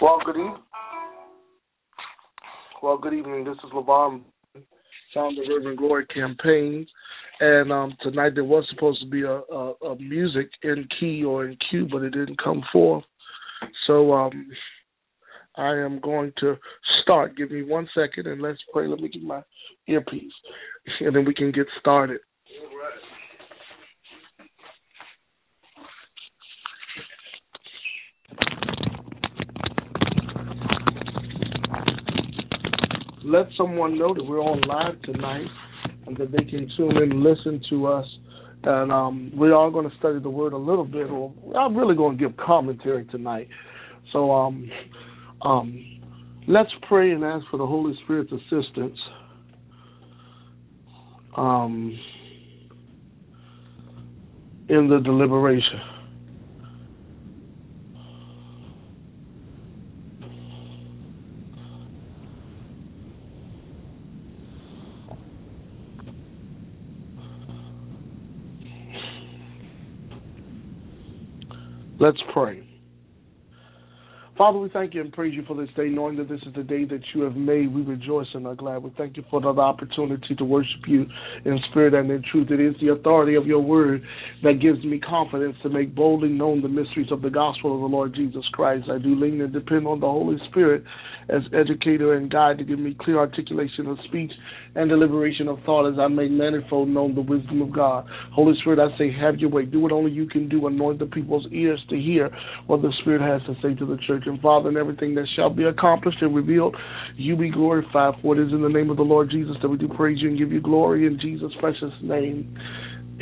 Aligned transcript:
Well, 0.00 0.18
good 0.24 0.36
evening. 0.36 0.56
Well, 2.80 2.98
good 2.98 3.14
evening. 3.14 3.42
This 3.42 3.56
is 3.64 3.72
LaVaughn, 3.74 4.22
founder 5.12 5.42
of 5.42 5.48
Urban 5.50 5.74
Glory 5.74 6.06
Campaign. 6.06 6.86
And 7.40 7.72
um, 7.72 7.96
tonight 8.02 8.32
there 8.36 8.44
was 8.44 8.64
supposed 8.70 9.00
to 9.00 9.08
be 9.08 9.22
a, 9.22 9.40
a, 9.52 9.72
a 9.86 9.98
music 9.98 10.50
in 10.62 10.86
key 11.00 11.24
or 11.24 11.46
in 11.46 11.56
cue, 11.68 11.88
but 11.90 12.02
it 12.02 12.10
didn't 12.10 12.40
come 12.42 12.62
forth. 12.72 13.02
So 13.88 14.12
um, 14.12 14.46
I 15.56 15.72
am 15.78 15.98
going 15.98 16.32
to 16.40 16.54
start. 17.02 17.36
Give 17.36 17.50
me 17.50 17.62
one 17.62 17.88
second 17.92 18.28
and 18.28 18.40
let's 18.40 18.60
pray. 18.72 18.86
Let 18.86 19.00
me 19.00 19.08
get 19.08 19.22
my 19.22 19.42
earpiece, 19.88 20.32
and 21.00 21.14
then 21.16 21.24
we 21.24 21.34
can 21.34 21.50
get 21.50 21.66
started. 21.80 22.20
Let 33.28 33.48
someone 33.56 33.98
know 33.98 34.14
that 34.14 34.24
we're 34.24 34.40
on 34.40 34.60
live 34.62 35.00
tonight 35.02 35.46
and 36.06 36.16
that 36.16 36.32
they 36.32 36.44
can 36.44 36.70
tune 36.76 36.96
in 36.96 37.12
and 37.12 37.22
listen 37.22 37.60
to 37.70 37.86
us. 37.86 38.06
And 38.64 38.90
um, 38.90 39.32
we 39.36 39.52
are 39.52 39.70
going 39.70 39.88
to 39.88 39.96
study 39.98 40.18
the 40.18 40.30
word 40.30 40.52
a 40.52 40.56
little 40.56 40.84
bit, 40.84 41.10
or 41.10 41.32
I'm 41.56 41.76
really 41.76 41.94
going 41.94 42.16
to 42.16 42.28
give 42.28 42.36
commentary 42.38 43.04
tonight. 43.06 43.48
So 44.12 44.32
um, 44.32 44.70
um, 45.42 46.00
let's 46.48 46.70
pray 46.88 47.12
and 47.12 47.22
ask 47.22 47.44
for 47.50 47.58
the 47.58 47.66
Holy 47.66 47.94
Spirit's 48.04 48.32
assistance. 48.32 48.98
Um, 51.36 51.96
in 54.68 54.88
the 54.88 55.00
deliberation. 55.00 55.97
Let's 72.00 72.18
pray. 72.32 72.67
Father, 74.38 74.56
we 74.56 74.68
thank 74.68 74.94
you 74.94 75.00
and 75.00 75.12
praise 75.12 75.34
you 75.34 75.42
for 75.48 75.56
this 75.56 75.68
day, 75.74 75.88
knowing 75.88 76.16
that 76.16 76.28
this 76.28 76.38
is 76.46 76.54
the 76.54 76.62
day 76.62 76.84
that 76.84 77.00
you 77.12 77.22
have 77.22 77.34
made. 77.34 77.74
We 77.74 77.82
rejoice 77.82 78.28
and 78.34 78.46
are 78.46 78.54
glad. 78.54 78.84
We 78.84 78.92
thank 78.96 79.16
you 79.16 79.24
for 79.28 79.40
another 79.40 79.62
opportunity 79.62 80.36
to 80.36 80.44
worship 80.44 80.86
you 80.86 81.06
in 81.44 81.58
spirit 81.68 81.92
and 81.92 82.08
in 82.08 82.22
truth. 82.30 82.48
It 82.52 82.60
is 82.60 82.76
the 82.80 82.92
authority 82.92 83.34
of 83.34 83.48
your 83.48 83.58
word 83.58 84.00
that 84.44 84.60
gives 84.62 84.84
me 84.84 85.00
confidence 85.00 85.56
to 85.64 85.68
make 85.68 85.92
boldly 85.92 86.28
known 86.28 86.62
the 86.62 86.68
mysteries 86.68 87.10
of 87.10 87.20
the 87.20 87.30
gospel 87.30 87.74
of 87.74 87.80
the 87.80 87.88
Lord 87.88 88.14
Jesus 88.14 88.44
Christ. 88.52 88.88
I 88.88 88.98
do 88.98 89.16
lean 89.16 89.40
and 89.40 89.52
depend 89.52 89.88
on 89.88 89.98
the 89.98 90.06
Holy 90.06 90.36
Spirit 90.50 90.84
as 91.28 91.42
educator 91.52 92.14
and 92.14 92.30
guide 92.30 92.58
to 92.58 92.64
give 92.64 92.78
me 92.78 92.96
clear 93.00 93.18
articulation 93.18 93.88
of 93.88 93.98
speech 94.06 94.30
and 94.76 94.88
deliberation 94.88 95.48
of 95.48 95.58
thought 95.66 95.92
as 95.92 95.98
I 95.98 96.06
make 96.06 96.30
manifold 96.30 96.88
known 96.88 97.16
the 97.16 97.22
wisdom 97.22 97.60
of 97.60 97.72
God. 97.72 98.06
Holy 98.32 98.54
Spirit, 98.60 98.78
I 98.78 98.96
say, 98.96 99.12
have 99.12 99.38
your 99.38 99.50
way. 99.50 99.64
Do 99.64 99.80
what 99.80 99.90
only 99.90 100.12
you 100.12 100.28
can 100.28 100.48
do. 100.48 100.68
Anoint 100.68 101.00
the 101.00 101.06
people's 101.06 101.46
ears 101.50 101.84
to 101.90 101.96
hear 101.96 102.30
what 102.68 102.82
the 102.82 102.92
Spirit 103.00 103.20
has 103.20 103.42
to 103.48 103.60
say 103.60 103.74
to 103.74 103.84
the 103.84 103.98
church. 104.06 104.26
And 104.28 104.40
Father, 104.40 104.68
in 104.68 104.76
everything 104.76 105.14
that 105.14 105.26
shall 105.34 105.50
be 105.50 105.64
accomplished 105.64 106.18
and 106.20 106.34
revealed, 106.34 106.76
you 107.16 107.36
be 107.36 107.50
glorified. 107.50 108.14
For 108.22 108.38
it 108.38 108.46
is 108.46 108.52
in 108.52 108.62
the 108.62 108.68
name 108.68 108.90
of 108.90 108.96
the 108.96 109.02
Lord 109.02 109.30
Jesus 109.30 109.56
that 109.62 109.68
we 109.68 109.76
do 109.76 109.88
praise 109.88 110.18
you 110.20 110.28
and 110.28 110.38
give 110.38 110.52
you 110.52 110.60
glory 110.60 111.06
in 111.06 111.18
Jesus' 111.20 111.52
precious 111.60 111.92
name. 112.02 112.56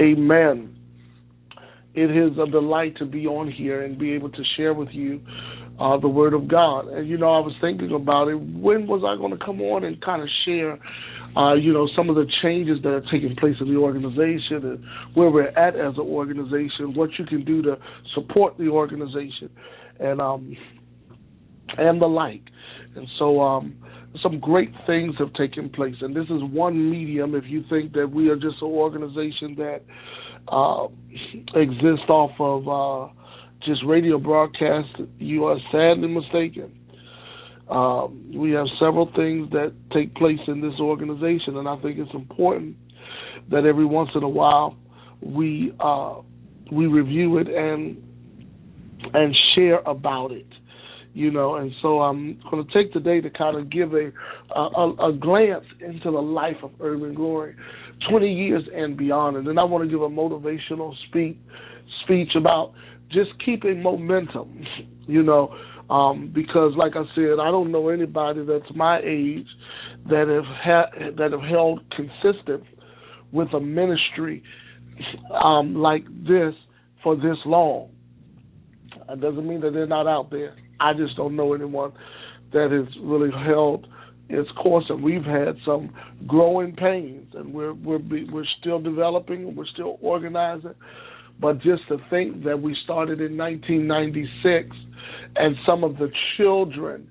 Amen. 0.01 0.77
It 1.95 2.11
is 2.11 2.37
a 2.39 2.51
delight 2.51 2.97
to 2.99 3.07
be 3.07 3.27
on 3.27 3.51
here 3.51 3.83
and 3.83 3.99
be 3.99 4.13
able 4.13 4.31
to 4.31 4.43
share 4.57 4.75
with 4.75 4.91
you 4.93 5.21
uh, 5.81 5.99
the 5.99 6.09
Word 6.09 6.35
of 6.35 6.47
God. 6.47 6.89
And, 6.89 7.09
you 7.09 7.17
know, 7.17 7.33
I 7.33 7.41
was 7.41 7.55
thinking 7.61 7.93
about 7.93 8.29
it. 8.29 8.35
When 8.35 8.87
was 8.87 9.03
I 9.07 9.17
going 9.19 9.37
to 9.37 9.43
come 9.43 9.63
on 9.63 9.85
and 9.85 10.01
kind 10.03 10.21
of 10.21 10.29
share 10.45 10.79
uh, 11.37 11.55
you 11.55 11.73
know, 11.73 11.87
some 11.95 12.09
of 12.09 12.17
the 12.17 12.27
changes 12.43 12.79
that 12.83 12.89
are 12.89 13.05
taking 13.13 13.37
place 13.37 13.57
in 13.61 13.69
the 13.69 13.79
organization 13.79 14.65
and 14.65 14.85
where 15.15 15.31
we're 15.31 15.49
at 15.49 15.77
as 15.77 15.95
an 15.97 16.07
organization, 16.07 16.95
what 16.95 17.11
you 17.19 17.27
can 17.27 17.45
do 17.45 17.61
to 17.61 17.77
support 18.15 18.57
the 18.57 18.69
organization, 18.69 19.51
and 20.01 20.21
um, 20.21 20.57
and 21.77 22.01
the 22.01 22.07
like. 22.07 22.43
And 22.95 23.07
so, 23.19 23.41
um, 23.41 23.77
some 24.23 24.41
great 24.41 24.71
things 24.87 25.15
have 25.19 25.33
taken 25.35 25.69
place, 25.69 25.97
and 26.01 26.15
this 26.15 26.25
is 26.25 26.43
one 26.43 26.91
medium. 26.91 27.35
If 27.35 27.45
you 27.47 27.65
think 27.69 27.93
that 27.93 28.11
we 28.11 28.29
are 28.29 28.37
just 28.37 28.57
an 28.63 28.69
organization 28.69 29.57
that 29.57 29.83
uh, 30.49 30.89
exists 31.61 32.09
off 32.09 32.33
of 32.39 32.69
uh, 32.69 33.13
just 33.65 33.83
radio 33.87 34.19
broadcast, 34.19 34.89
you 35.19 35.45
are 35.45 35.59
sadly 35.71 36.09
mistaken. 36.09 36.73
Um, 37.69 38.31
we 38.35 38.53
have 38.53 38.67
several 38.79 39.11
things 39.17 39.51
that 39.51 39.75
take 39.93 40.15
place 40.15 40.39
in 40.47 40.61
this 40.61 40.79
organization, 40.81 41.57
and 41.57 41.69
I 41.69 41.77
think 41.77 41.99
it's 41.99 42.15
important 42.15 42.77
that 43.51 43.65
every 43.65 43.85
once 43.85 44.11
in 44.15 44.23
a 44.23 44.29
while 44.29 44.77
we 45.21 45.73
uh, 45.81 46.21
we 46.71 46.87
review 46.87 47.39
it 47.39 47.49
and 47.49 48.03
and 49.13 49.37
share 49.55 49.81
about 49.81 50.31
it. 50.31 50.47
You 51.17 51.31
know, 51.31 51.55
and 51.55 51.73
so 51.81 52.03
I'm 52.03 52.39
going 52.51 52.67
to 52.67 52.73
take 52.75 52.93
today 52.93 53.23
to 53.23 53.31
kind 53.31 53.57
of 53.57 53.71
give 53.71 53.95
a, 53.95 54.13
a 54.55 55.09
a 55.09 55.13
glance 55.19 55.65
into 55.81 56.11
the 56.11 56.21
life 56.21 56.59
of 56.63 56.73
Urban 56.79 57.15
Glory, 57.15 57.57
20 58.11 58.31
years 58.31 58.63
and 58.75 58.99
beyond, 58.99 59.39
and 59.39 59.49
then 59.49 59.57
I 59.57 59.65
want 59.65 59.83
to 59.85 59.91
give 59.91 60.03
a 60.03 60.11
motivational 60.11 60.93
speak 61.09 61.41
speech 62.05 62.33
about 62.37 62.75
just 63.11 63.31
keeping 63.43 63.83
momentum. 63.83 64.63
You 65.07 65.23
know, 65.23 65.57
um, 65.89 66.31
because, 66.35 66.75
like 66.77 66.97
I 66.97 67.05
said, 67.15 67.41
I 67.41 67.51
don't 67.51 67.73
know 67.73 67.89
anybody 67.89 68.45
that's 68.45 68.71
my 68.77 68.99
age 68.99 69.47
that 70.11 70.29
have 70.29 70.45
ha- 70.45 71.13
that 71.17 71.33
have 71.33 71.49
held 71.49 71.81
consistent 71.97 72.63
with 73.33 73.49
a 73.55 73.61
ministry 73.61 74.43
um, 75.43 75.77
like 75.77 76.05
this 76.27 76.53
for 77.03 77.17
this 77.17 77.39
long. 77.47 77.89
It 79.09 79.21
doesn't 79.23 79.49
mean 79.49 79.63
that 79.63 79.73
they're 79.73 79.87
not 79.87 80.07
out 80.07 80.31
there. 80.31 80.57
I 80.81 80.93
just 80.95 81.17
don't 81.17 81.37
know 81.37 81.55
anyone 81.55 81.93
that 82.53 82.71
has 82.71 82.95
really 83.03 83.31
held 83.31 83.87
its 84.29 84.51
course, 84.61 84.85
and 84.89 85.03
we've 85.03 85.25
had 85.25 85.57
some 85.65 85.95
growing 86.27 86.75
pains, 86.75 87.33
and 87.35 87.53
we're 87.55 87.75
we're 87.75 88.01
we're 88.33 88.47
still 88.61 88.81
developing, 88.81 89.49
and 89.49 89.57
we're 89.57 89.67
still 89.67 89.99
organizing. 90.01 90.75
But 91.41 91.61
just 91.61 91.87
to 91.89 91.99
think 92.11 92.45
that 92.45 92.61
we 92.61 92.77
started 92.85 93.21
in 93.21 93.37
1996 93.37 94.75
and 95.37 95.55
some 95.67 95.85
of 95.85 95.99
the 95.99 96.11
children 96.37 97.09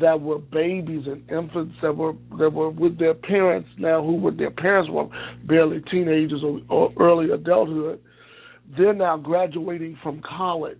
that 0.00 0.20
were 0.20 0.38
babies 0.38 1.04
and 1.06 1.28
infants 1.30 1.74
that 1.82 1.96
were 1.96 2.14
that 2.38 2.50
were 2.50 2.70
with 2.70 2.98
their 2.98 3.14
parents 3.14 3.68
now 3.78 4.02
who 4.02 4.16
were 4.16 4.30
their 4.30 4.50
parents 4.50 4.90
were 4.90 5.06
barely 5.44 5.82
teenagers 5.90 6.42
or, 6.42 6.60
or 6.70 6.92
early 6.98 7.30
adulthood 7.30 8.00
they're 8.76 8.94
now 8.94 9.18
graduating 9.18 9.98
from 10.02 10.22
college 10.26 10.78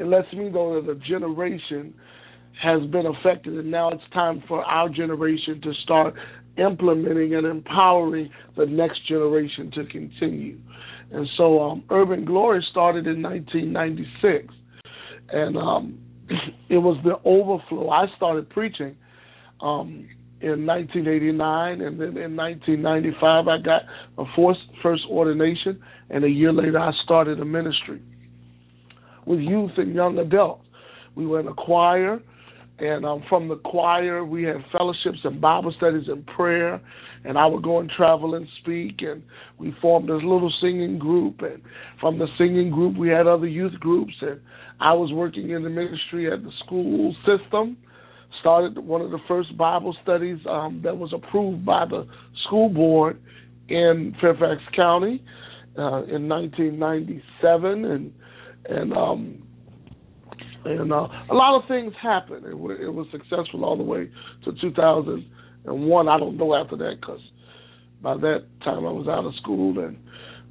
it 0.00 0.06
lets 0.06 0.32
me 0.32 0.48
know 0.48 0.80
that 0.80 0.90
a 0.90 0.94
generation 0.96 1.94
has 2.62 2.82
been 2.90 3.06
affected 3.06 3.54
and 3.54 3.70
now 3.70 3.90
it's 3.90 4.02
time 4.12 4.42
for 4.48 4.64
our 4.64 4.88
generation 4.88 5.60
to 5.62 5.72
start 5.84 6.14
implementing 6.58 7.34
and 7.34 7.46
empowering 7.46 8.30
the 8.56 8.66
next 8.66 9.06
generation 9.06 9.70
to 9.72 9.84
continue 9.86 10.58
and 11.12 11.28
so 11.36 11.60
um, 11.60 11.84
urban 11.90 12.24
glory 12.24 12.64
started 12.70 13.06
in 13.06 13.22
1996 13.22 14.52
and 15.32 15.56
um, 15.56 15.98
it 16.68 16.78
was 16.78 16.98
the 17.04 17.16
overflow. 17.24 17.90
I 17.90 18.06
started 18.16 18.48
preaching 18.50 18.96
um, 19.60 20.08
in 20.40 20.66
1989, 20.66 21.80
and 21.80 22.00
then 22.00 22.16
in 22.16 22.36
1995 22.36 23.48
I 23.48 23.58
got 23.58 23.82
a 24.18 24.24
first, 24.36 24.60
first 24.82 25.02
ordination, 25.10 25.80
and 26.08 26.24
a 26.24 26.28
year 26.28 26.52
later 26.52 26.78
I 26.78 26.92
started 27.04 27.40
a 27.40 27.44
ministry. 27.44 28.02
With 29.30 29.38
youth 29.38 29.70
and 29.76 29.94
young 29.94 30.18
adults. 30.18 30.66
We 31.14 31.24
were 31.24 31.38
in 31.38 31.46
a 31.46 31.54
choir, 31.54 32.20
and 32.80 33.06
um, 33.06 33.22
from 33.28 33.46
the 33.48 33.56
choir, 33.56 34.24
we 34.24 34.42
had 34.42 34.56
fellowships 34.72 35.18
and 35.22 35.40
Bible 35.40 35.72
studies 35.76 36.08
and 36.08 36.26
prayer. 36.26 36.80
And 37.22 37.36
I 37.36 37.46
would 37.46 37.62
go 37.62 37.78
and 37.78 37.90
travel 37.90 38.34
and 38.34 38.48
speak. 38.60 39.02
And 39.02 39.22
we 39.58 39.74
formed 39.80 40.08
this 40.08 40.22
little 40.24 40.52
singing 40.60 40.98
group. 40.98 41.42
And 41.42 41.62
from 42.00 42.18
the 42.18 42.26
singing 42.38 42.70
group, 42.70 42.96
we 42.96 43.08
had 43.08 43.26
other 43.26 43.46
youth 43.46 43.74
groups. 43.78 44.14
And 44.22 44.40
I 44.80 44.94
was 44.94 45.12
working 45.12 45.50
in 45.50 45.62
the 45.62 45.68
ministry 45.68 46.32
at 46.32 46.42
the 46.42 46.50
school 46.64 47.14
system. 47.26 47.76
Started 48.40 48.78
one 48.78 49.02
of 49.02 49.10
the 49.10 49.18
first 49.28 49.56
Bible 49.58 49.94
studies 50.02 50.38
um, 50.48 50.80
that 50.82 50.96
was 50.96 51.12
approved 51.12 51.64
by 51.66 51.84
the 51.84 52.06
school 52.46 52.70
board 52.70 53.20
in 53.68 54.16
Fairfax 54.20 54.62
County 54.74 55.22
uh, 55.76 56.04
in 56.04 56.26
1997, 56.26 57.84
and 57.84 58.12
and 58.68 58.92
um, 58.92 59.42
and 60.64 60.92
uh, 60.92 61.08
a 61.30 61.34
lot 61.34 61.60
of 61.60 61.68
things 61.68 61.92
happened. 62.02 62.44
It, 62.44 62.50
w- 62.50 62.78
it 62.80 62.92
was 62.92 63.06
successful 63.10 63.64
all 63.64 63.76
the 63.76 63.82
way 63.82 64.10
to 64.44 64.52
2001. 64.60 66.08
I 66.08 66.18
don't 66.18 66.36
know 66.36 66.54
after 66.54 66.76
that 66.76 66.96
because 67.00 67.20
by 68.02 68.14
that 68.16 68.44
time 68.64 68.86
I 68.86 68.92
was 68.92 69.06
out 69.08 69.24
of 69.24 69.34
school 69.42 69.78
and 69.78 69.96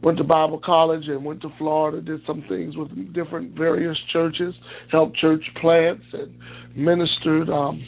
went 0.02 0.18
to 0.18 0.24
Bible 0.24 0.62
college 0.64 1.04
and 1.08 1.24
went 1.24 1.42
to 1.42 1.50
Florida. 1.58 2.02
Did 2.02 2.22
some 2.26 2.44
things 2.48 2.76
with 2.76 2.90
different 3.14 3.56
various 3.56 3.98
churches, 4.12 4.54
helped 4.92 5.18
church 5.18 5.44
plants 5.62 6.06
and 6.14 6.34
ministered. 6.76 7.50
Um, 7.50 7.84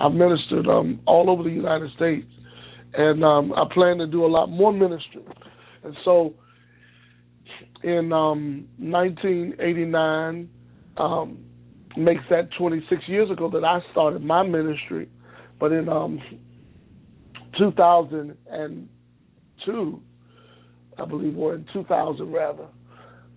I've 0.00 0.12
ministered 0.12 0.66
um, 0.68 1.00
all 1.06 1.28
over 1.28 1.42
the 1.42 1.50
United 1.50 1.90
States, 1.96 2.28
and 2.94 3.24
um, 3.24 3.52
I 3.52 3.64
plan 3.72 3.98
to 3.98 4.06
do 4.06 4.24
a 4.24 4.28
lot 4.28 4.46
more 4.46 4.72
ministry. 4.72 5.24
And 5.84 5.96
so, 6.04 6.34
in 7.82 8.12
um, 8.12 8.68
1989, 8.78 10.48
um, 10.96 11.44
makes 11.96 12.22
that 12.30 12.48
26 12.58 13.02
years 13.08 13.30
ago 13.30 13.48
that 13.50 13.64
I 13.64 13.80
started 13.92 14.24
my 14.24 14.42
ministry. 14.42 15.08
But 15.58 15.72
in 15.72 15.88
um, 15.88 16.20
2002, 17.58 20.02
I 20.98 21.04
believe, 21.04 21.38
or 21.38 21.54
in 21.54 21.66
2000 21.72 22.32
rather, 22.32 22.66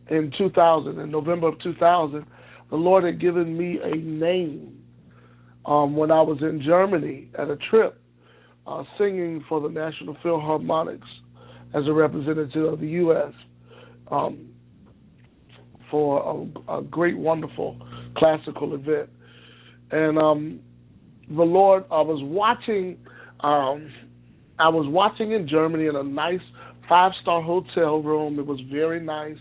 in 0.10 0.32
2000, 0.38 1.00
in 1.00 1.12
November 1.12 1.48
of 1.48 1.60
2000, 1.62 2.26
the 2.70 2.76
Lord 2.76 3.04
had 3.04 3.20
given 3.20 3.58
me 3.58 3.80
a 3.84 3.96
name 3.96 4.78
um, 5.66 5.96
when 5.96 6.12
I 6.12 6.22
was 6.22 6.38
in 6.42 6.62
Germany 6.62 7.30
at 7.38 7.50
a 7.50 7.58
trip 7.70 8.02
uh, 8.68 8.84
singing 8.98 9.44
for 9.48 9.62
the 9.62 9.70
National 9.70 10.16
Philharmonics 10.24 11.08
as 11.74 11.88
a 11.88 11.94
representative 11.94 12.74
of 12.74 12.80
the 12.80 12.88
U.S. 12.88 13.34
Um, 14.12 14.52
for 15.92 16.50
a, 16.70 16.78
a 16.80 16.82
great, 16.84 17.18
wonderful 17.18 17.78
classical 18.18 18.74
event. 18.74 19.10
And 19.92 20.18
um, 20.18 20.60
the 21.28 21.44
Lord, 21.44 21.84
I 21.92 22.02
was 22.02 22.20
watching, 22.24 22.98
um, 23.42 23.92
I 24.58 24.70
was 24.70 24.88
watching 24.88 25.34
in 25.34 25.48
Germany 25.48 25.88
in 25.88 25.96
a 25.98 26.04
nice 26.04 26.40
five 26.88 27.12
star 27.22 27.42
hotel 27.42 28.02
room. 28.02 28.40
It 28.40 28.46
was 28.46 28.60
very 28.72 29.02
nice 29.02 29.38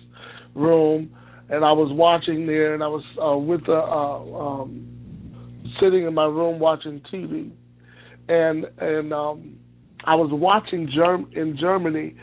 room, 0.55 1.15
and 1.49 1.65
I 1.65 1.73
was 1.73 1.91
watching 1.93 2.47
there, 2.47 2.75
and 2.75 2.83
I 2.83 2.89
was 2.89 3.05
uh, 3.23 3.37
with 3.39 3.65
the 3.67 3.73
uh, 3.73 4.39
um, 4.39 4.87
sitting 5.81 6.05
in 6.05 6.15
my 6.15 6.27
room 6.27 6.59
watching 6.59 7.01
TV, 7.13 7.51
and 8.29 8.67
and 8.79 9.13
um, 9.13 9.57
I 10.05 10.17
was 10.17 10.31
watching 10.33 10.91
Germ- 10.93 11.31
in 11.33 11.57
Germany 11.59 12.17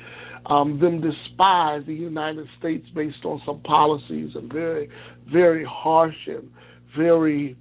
um, 0.47 0.79
them 0.79 1.01
despise 1.01 1.83
the 1.85 1.93
United 1.93 2.47
States 2.57 2.85
based 2.95 3.25
on 3.25 3.41
some 3.45 3.59
policies 3.61 4.31
and 4.35 4.51
very, 4.51 4.89
very 5.31 5.65
harsh 5.69 6.15
and 6.27 6.49
very 6.97 7.57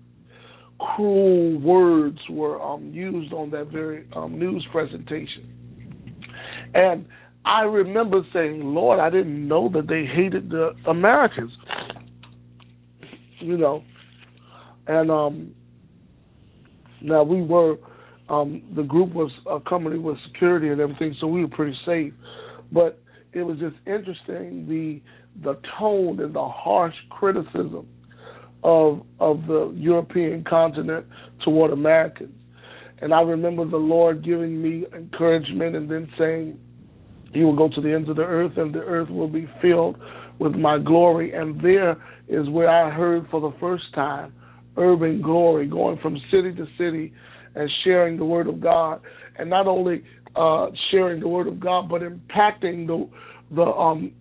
cruel 0.79 1.59
words 1.59 2.19
were 2.31 2.61
um, 2.63 2.91
used 2.93 3.33
on 3.33 3.51
that 3.51 3.69
very 3.69 4.07
um, 4.15 4.39
news 4.39 4.65
presentation. 4.71 5.53
And 6.75 7.07
I 7.45 7.63
remember 7.63 8.21
saying, 8.33 8.63
Lord, 8.63 9.01
I 9.01 9.11
didn't 9.11 9.49
know 9.49 9.71
that 9.73 9.89
they 9.89 10.05
hated 10.05 10.51
the 10.51 10.75
Americans. 10.89 11.53
You 13.41 13.57
know, 13.57 13.85
and 14.87 15.11
um, 15.11 15.55
now 17.03 17.23
we 17.23 17.43
were 17.43 17.77
um, 18.29 18.63
the 18.75 18.83
group 18.83 19.13
was 19.13 19.31
accompanied 19.49 20.03
with 20.03 20.17
security 20.27 20.69
and 20.69 20.81
everything, 20.81 21.15
so 21.21 21.27
we 21.29 21.43
were 21.43 21.49
pretty 21.49 21.77
safe. 21.87 22.13
But 22.73 22.99
it 23.33 23.43
was 23.43 23.59
just 23.59 23.77
interesting 23.87 24.67
the 24.69 25.01
the 25.43 25.59
tone 25.79 26.21
and 26.21 26.35
the 26.35 26.49
harsh 26.49 26.95
criticism 27.11 27.87
of 28.63 29.03
of 29.21 29.47
the 29.47 29.73
European 29.77 30.45
continent 30.45 31.07
toward 31.45 31.73
Americans. 31.73 32.35
And 32.99 33.13
I 33.13 33.21
remember 33.21 33.67
the 33.67 33.77
Lord 33.77 34.25
giving 34.25 34.63
me 34.63 34.87
encouragement 34.95 35.77
and 35.77 35.91
then 35.91 36.09
saying, 36.19 36.59
"You 37.33 37.45
will 37.47 37.57
go 37.57 37.69
to 37.69 37.81
the 37.81 37.93
ends 37.93 38.09
of 38.09 38.17
the 38.17 38.25
earth, 38.25 38.57
and 38.57 38.75
the 38.75 38.81
earth 38.81 39.11
will 39.11 39.29
be 39.29 39.47
filled 39.61 39.99
with 40.39 40.55
my 40.55 40.79
glory." 40.79 41.33
And 41.33 41.61
there 41.61 41.97
is 42.29 42.49
where 42.49 42.71
I 42.71 42.91
heard 42.91 43.29
for 43.31 43.41
the 43.41 43.57
first 43.59 43.93
time 43.95 44.33
urban 44.79 45.21
glory, 45.23 45.67
going 45.67 45.99
from 45.99 46.19
city 46.31 46.53
to 46.55 46.67
city 46.79 47.13
and 47.55 47.71
sharing 47.85 48.17
the 48.17 48.25
word 48.25 48.47
of 48.47 48.61
God, 48.61 49.01
and 49.39 49.49
not 49.49 49.67
only 49.67 50.03
uh, 50.37 50.67
sharing 50.91 51.21
the 51.21 51.29
word 51.29 51.49
of 51.49 51.61
God, 51.61 51.89
but 51.89 52.03
impacting 52.03 52.87
the 52.87 53.09
the 53.55 53.63
um, 53.63 54.13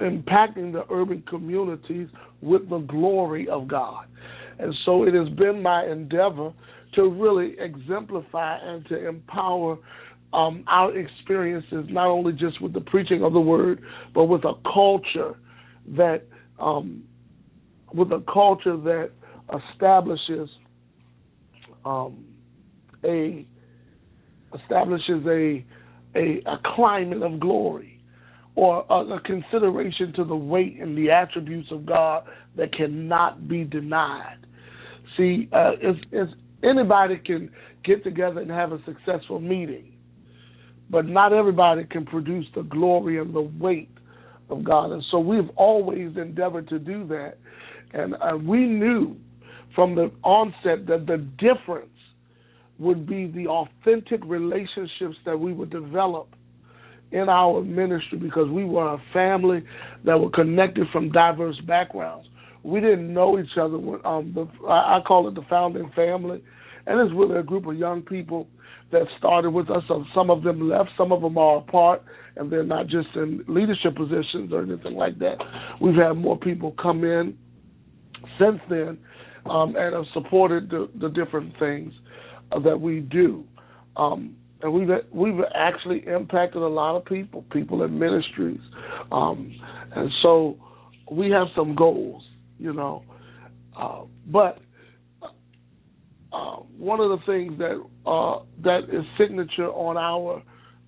impacting 0.00 0.72
the 0.72 0.84
urban 0.90 1.22
communities 1.28 2.08
with 2.40 2.68
the 2.70 2.78
glory 2.78 3.48
of 3.48 3.68
God. 3.68 4.06
And 4.58 4.74
so 4.84 5.04
it 5.04 5.14
has 5.14 5.28
been 5.30 5.62
my 5.62 5.84
endeavor 5.86 6.52
to 6.94 7.08
really 7.08 7.54
exemplify 7.58 8.58
and 8.62 8.86
to 8.88 9.08
empower 9.08 9.78
um, 10.32 10.64
our 10.68 10.96
experiences, 10.96 11.86
not 11.88 12.06
only 12.06 12.32
just 12.32 12.60
with 12.60 12.72
the 12.72 12.80
preaching 12.80 13.22
of 13.22 13.32
the 13.32 13.40
word, 13.40 13.80
but 14.14 14.24
with 14.24 14.44
a 14.44 14.54
culture 14.72 15.36
that 15.96 16.22
um, 16.58 17.04
with 17.94 18.10
a 18.12 18.22
culture 18.32 18.76
that 18.76 19.10
establishes 19.72 20.48
um, 21.84 22.24
a 23.04 23.46
establishes 24.54 25.24
a, 25.26 25.64
a 26.16 26.42
a 26.46 26.58
climate 26.74 27.22
of 27.22 27.40
glory 27.40 28.00
or 28.54 28.84
a, 28.90 28.94
a 28.94 29.20
consideration 29.20 30.12
to 30.14 30.24
the 30.24 30.36
weight 30.36 30.78
and 30.80 30.96
the 30.98 31.10
attributes 31.10 31.68
of 31.70 31.86
God 31.86 32.24
that 32.56 32.72
cannot 32.72 33.48
be 33.48 33.64
denied. 33.64 34.38
See, 35.16 35.48
uh, 35.52 35.72
it's, 35.80 36.00
it's 36.10 36.32
anybody 36.62 37.18
can 37.18 37.50
get 37.84 38.02
together 38.04 38.40
and 38.40 38.50
have 38.50 38.72
a 38.72 38.80
successful 38.84 39.40
meeting, 39.40 39.92
but 40.90 41.06
not 41.06 41.32
everybody 41.32 41.84
can 41.84 42.04
produce 42.04 42.46
the 42.54 42.62
glory 42.62 43.20
and 43.20 43.34
the 43.34 43.42
weight 43.42 43.90
of 44.50 44.64
God. 44.64 44.90
And 44.90 45.04
so 45.10 45.18
we've 45.18 45.50
always 45.56 46.16
endeavored 46.16 46.68
to 46.68 46.78
do 46.78 47.06
that. 47.08 47.38
And 47.92 48.14
uh, 48.14 48.36
we 48.36 48.66
knew 48.66 49.16
from 49.74 49.94
the 49.94 50.10
onset 50.24 50.86
that 50.86 51.06
the 51.06 51.18
difference 51.38 51.90
would 52.78 53.06
be 53.06 53.26
the 53.26 53.46
authentic 53.48 54.20
relationships 54.24 55.16
that 55.24 55.38
we 55.38 55.52
would 55.52 55.70
develop 55.70 56.28
in 57.10 57.28
our 57.28 57.62
ministry 57.62 58.18
because 58.18 58.48
we 58.50 58.64
were 58.64 58.94
a 58.94 59.02
family 59.12 59.62
that 60.04 60.18
were 60.18 60.30
connected 60.30 60.86
from 60.92 61.10
diverse 61.10 61.60
backgrounds. 61.66 62.28
We 62.62 62.80
didn't 62.80 63.12
know 63.12 63.38
each 63.38 63.56
other. 63.58 63.76
Um, 64.06 64.32
the, 64.34 64.46
I 64.68 65.00
call 65.06 65.28
it 65.28 65.34
the 65.34 65.44
founding 65.48 65.90
family, 65.96 66.42
and 66.86 67.00
it's 67.00 67.14
really 67.16 67.38
a 67.38 67.42
group 67.42 67.66
of 67.66 67.76
young 67.76 68.02
people 68.02 68.46
that 68.92 69.02
started 69.18 69.50
with 69.50 69.70
us. 69.70 69.82
So 69.88 70.04
some 70.14 70.30
of 70.30 70.42
them 70.42 70.68
left, 70.68 70.90
some 70.96 71.12
of 71.12 71.22
them 71.22 71.38
are 71.38 71.58
apart, 71.58 72.02
and 72.36 72.50
they're 72.50 72.64
not 72.64 72.86
just 72.86 73.08
in 73.14 73.44
leadership 73.48 73.96
positions 73.96 74.52
or 74.52 74.62
anything 74.62 74.94
like 74.94 75.18
that. 75.18 75.36
We've 75.80 75.94
had 75.94 76.12
more 76.14 76.38
people 76.38 76.74
come 76.80 77.04
in 77.04 77.36
since 78.38 78.60
then 78.68 78.98
um, 79.48 79.76
and 79.76 79.94
have 79.94 80.04
supported 80.12 80.70
the, 80.70 80.88
the 81.00 81.08
different 81.08 81.58
things 81.58 81.92
that 82.50 82.80
we 82.80 83.00
do. 83.00 83.44
Um, 83.96 84.36
and 84.62 84.72
we've 84.72 84.88
we've 85.12 85.44
actually 85.54 86.04
impacted 86.06 86.62
a 86.62 86.68
lot 86.68 86.96
of 86.96 87.04
people, 87.04 87.44
people 87.52 87.82
in 87.84 87.98
ministries, 87.98 88.60
um, 89.12 89.54
and 89.94 90.10
so 90.22 90.56
we 91.10 91.30
have 91.30 91.46
some 91.54 91.76
goals, 91.76 92.22
you 92.58 92.72
know. 92.72 93.04
Uh, 93.78 94.02
but 94.26 94.58
uh, 96.32 96.56
one 96.76 97.00
of 97.00 97.10
the 97.10 97.18
things 97.26 97.58
that 97.58 97.82
uh, 98.04 98.42
that 98.62 98.84
is 98.92 99.04
signature 99.16 99.68
on 99.68 99.96
our 99.96 100.42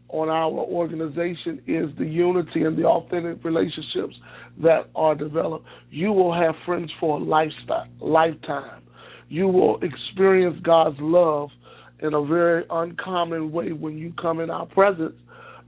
on 0.08 0.28
our 0.28 0.50
organization 0.50 1.62
is 1.66 1.96
the 1.96 2.04
unity 2.04 2.64
and 2.64 2.76
the 2.76 2.84
authentic 2.84 3.44
relationships 3.44 4.16
that 4.62 4.90
are 4.96 5.14
developed. 5.14 5.64
You 5.90 6.12
will 6.12 6.34
have 6.34 6.54
friends 6.66 6.90
for 6.98 7.18
a 7.18 7.22
lifestyle, 7.22 7.86
lifetime. 8.00 8.82
You 9.30 9.46
will 9.48 9.78
experience 9.80 10.58
God's 10.62 10.96
love 11.00 11.48
in 12.00 12.14
a 12.14 12.24
very 12.24 12.64
uncommon 12.68 13.52
way 13.52 13.72
when 13.72 13.96
you 13.96 14.12
come 14.20 14.40
in 14.40 14.50
our 14.50 14.66
presence 14.66 15.14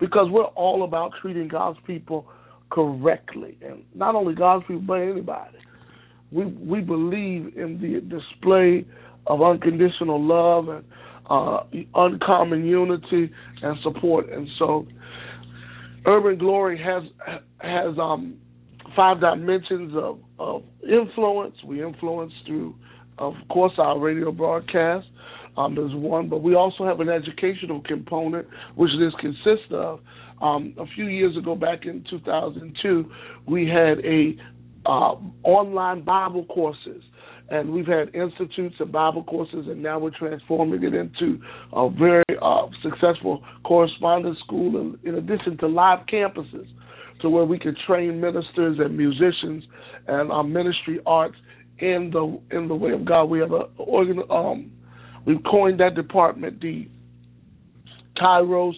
because 0.00 0.26
we're 0.30 0.44
all 0.44 0.82
about 0.82 1.12
treating 1.22 1.46
God's 1.46 1.78
people 1.86 2.26
correctly. 2.70 3.56
And 3.62 3.84
not 3.94 4.16
only 4.16 4.34
God's 4.34 4.64
people, 4.66 4.82
but 4.82 4.94
anybody. 4.94 5.58
we 6.32 6.46
we 6.46 6.80
believe 6.80 7.56
in 7.56 7.78
the 7.80 8.00
display 8.00 8.84
of 9.28 9.40
unconditional 9.42 10.20
love 10.20 10.68
and 10.68 10.84
uh, 11.30 11.60
uncommon 11.94 12.66
unity 12.66 13.30
and 13.62 13.78
support. 13.84 14.28
And 14.32 14.48
so, 14.58 14.86
Urban 16.04 16.36
Glory 16.36 16.82
has 16.82 17.04
has 17.60 17.96
um, 17.96 18.38
five 18.96 19.20
dimensions 19.20 19.94
of, 19.94 20.18
of 20.38 20.62
influence. 20.82 21.54
We 21.64 21.82
influence 21.82 22.32
through, 22.46 22.74
of 23.18 23.34
course, 23.50 23.72
our 23.78 23.98
radio 23.98 24.32
broadcast. 24.32 25.06
Um, 25.56 25.74
there's 25.74 25.94
one, 25.94 26.28
but 26.28 26.38
we 26.38 26.54
also 26.54 26.84
have 26.86 27.00
an 27.00 27.10
educational 27.10 27.82
component, 27.82 28.46
which 28.74 28.90
this 28.98 29.12
consists 29.20 29.70
of. 29.70 30.00
Um, 30.40 30.74
a 30.78 30.86
few 30.86 31.06
years 31.06 31.36
ago, 31.36 31.54
back 31.54 31.84
in 31.84 32.04
2002, 32.08 33.10
we 33.46 33.68
had 33.68 33.98
a 34.04 34.36
uh, 34.86 35.14
online 35.44 36.02
Bible 36.02 36.44
courses 36.46 37.02
and 37.52 37.70
we've 37.70 37.86
had 37.86 38.14
institutes 38.14 38.76
and 38.78 38.90
Bible 38.90 39.22
courses, 39.24 39.66
and 39.68 39.82
now 39.82 39.98
we're 39.98 40.10
transforming 40.10 40.82
it 40.82 40.94
into 40.94 41.38
a 41.74 41.90
very 41.90 42.24
uh, 42.40 42.66
successful 42.82 43.44
correspondence 43.62 44.38
school, 44.38 44.80
in, 44.80 44.98
in 45.06 45.16
addition 45.16 45.58
to 45.58 45.66
live 45.66 46.00
campuses, 46.10 46.66
to 47.20 47.28
where 47.28 47.44
we 47.44 47.58
can 47.58 47.76
train 47.86 48.20
ministers 48.20 48.78
and 48.78 48.96
musicians 48.96 49.64
and 50.08 50.32
our 50.32 50.42
ministry 50.42 50.98
arts 51.04 51.36
in 51.82 52.10
the 52.12 52.56
in 52.56 52.68
the 52.68 52.74
way 52.74 52.92
of 52.92 53.04
God. 53.04 53.24
We 53.24 53.40
have 53.40 53.50
a 53.50 53.64
organ, 53.76 54.22
um, 54.30 54.70
we've 55.26 55.42
coined 55.50 55.80
that 55.80 55.94
department 55.96 56.60
the 56.60 56.88
Kairos 58.16 58.74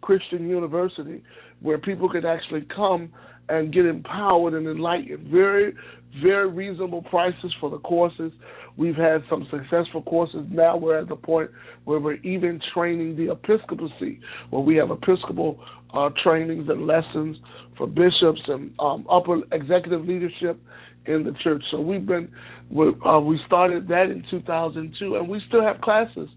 Christian 0.00 0.48
University, 0.48 1.22
where 1.60 1.78
people 1.78 2.08
can 2.08 2.24
actually 2.24 2.66
come 2.74 3.12
and 3.48 3.74
get 3.74 3.84
empowered 3.84 4.54
and 4.54 4.66
enlightened. 4.66 5.30
Very, 5.30 5.74
very 6.22 6.48
reasonable 6.48 7.02
prices 7.02 7.52
for 7.60 7.70
the 7.70 7.78
courses. 7.78 8.32
We've 8.76 8.94
had 8.96 9.22
some 9.28 9.46
successful 9.50 10.02
courses. 10.02 10.46
Now 10.50 10.76
we're 10.76 10.98
at 10.98 11.08
the 11.08 11.16
point 11.16 11.50
where 11.84 11.98
we're 11.98 12.14
even 12.22 12.60
training 12.72 13.16
the 13.16 13.32
episcopacy, 13.32 14.20
where 14.50 14.62
we 14.62 14.76
have 14.76 14.90
episcopal 14.90 15.58
uh, 15.92 16.10
trainings 16.22 16.68
and 16.68 16.86
lessons 16.86 17.36
for 17.76 17.86
bishops 17.86 18.40
and 18.46 18.72
um, 18.78 19.06
upper 19.10 19.40
executive 19.52 20.04
leadership 20.04 20.60
in 21.06 21.24
the 21.24 21.32
church. 21.42 21.62
So 21.70 21.80
we've 21.80 22.06
been, 22.06 22.30
uh, 22.70 23.20
we 23.20 23.40
started 23.46 23.88
that 23.88 24.10
in 24.10 24.24
2002, 24.30 25.16
and 25.16 25.28
we 25.28 25.40
still 25.48 25.62
have 25.62 25.80
classes 25.80 26.28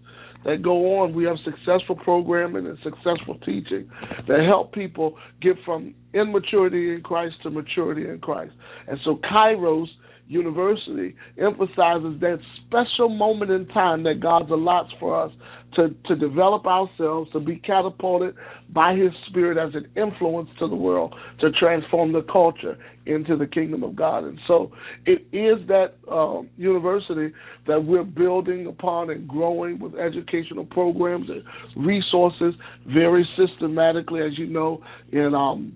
that 0.44 0.62
go 0.62 1.00
on. 1.00 1.14
We 1.14 1.24
have 1.24 1.36
successful 1.44 1.96
programming 1.96 2.66
and 2.66 2.78
successful 2.82 3.38
teaching 3.44 3.90
that 4.26 4.44
help 4.46 4.72
people 4.72 5.16
get 5.40 5.56
from 5.64 5.94
immaturity 6.14 6.94
in 6.94 7.02
Christ 7.02 7.36
to 7.42 7.50
maturity 7.50 8.08
in 8.08 8.18
Christ. 8.20 8.52
And 8.86 8.98
so 9.04 9.16
Kairos 9.16 9.88
University 10.28 11.16
emphasizes 11.38 12.20
that 12.20 12.38
special 12.66 13.08
moment 13.08 13.50
in 13.50 13.66
time 13.68 14.02
that 14.04 14.20
God 14.20 14.48
allots 14.50 14.90
for 15.00 15.24
us 15.24 15.32
to, 15.74 15.94
to 16.06 16.16
develop 16.16 16.66
ourselves, 16.66 17.30
to 17.32 17.40
be 17.40 17.56
catapulted 17.56 18.34
by 18.70 18.94
His 18.94 19.12
Spirit 19.28 19.58
as 19.58 19.74
an 19.74 19.88
influence 19.96 20.48
to 20.58 20.68
the 20.68 20.74
world, 20.74 21.14
to 21.40 21.50
transform 21.52 22.12
the 22.12 22.22
culture 22.22 22.76
into 23.06 23.36
the 23.36 23.46
kingdom 23.46 23.82
of 23.82 23.96
God. 23.96 24.24
And 24.24 24.38
so 24.46 24.70
it 25.06 25.26
is 25.32 25.66
that 25.68 25.94
um, 26.10 26.48
university 26.56 27.34
that 27.66 27.84
we're 27.84 28.04
building 28.04 28.66
upon 28.66 29.10
and 29.10 29.26
growing 29.26 29.78
with 29.78 29.94
educational 29.94 30.64
programs 30.64 31.28
and 31.30 31.42
resources 31.76 32.54
very 32.86 33.26
systematically. 33.36 34.20
As 34.20 34.38
you 34.38 34.46
know, 34.46 34.82
in 35.12 35.34
um, 35.34 35.74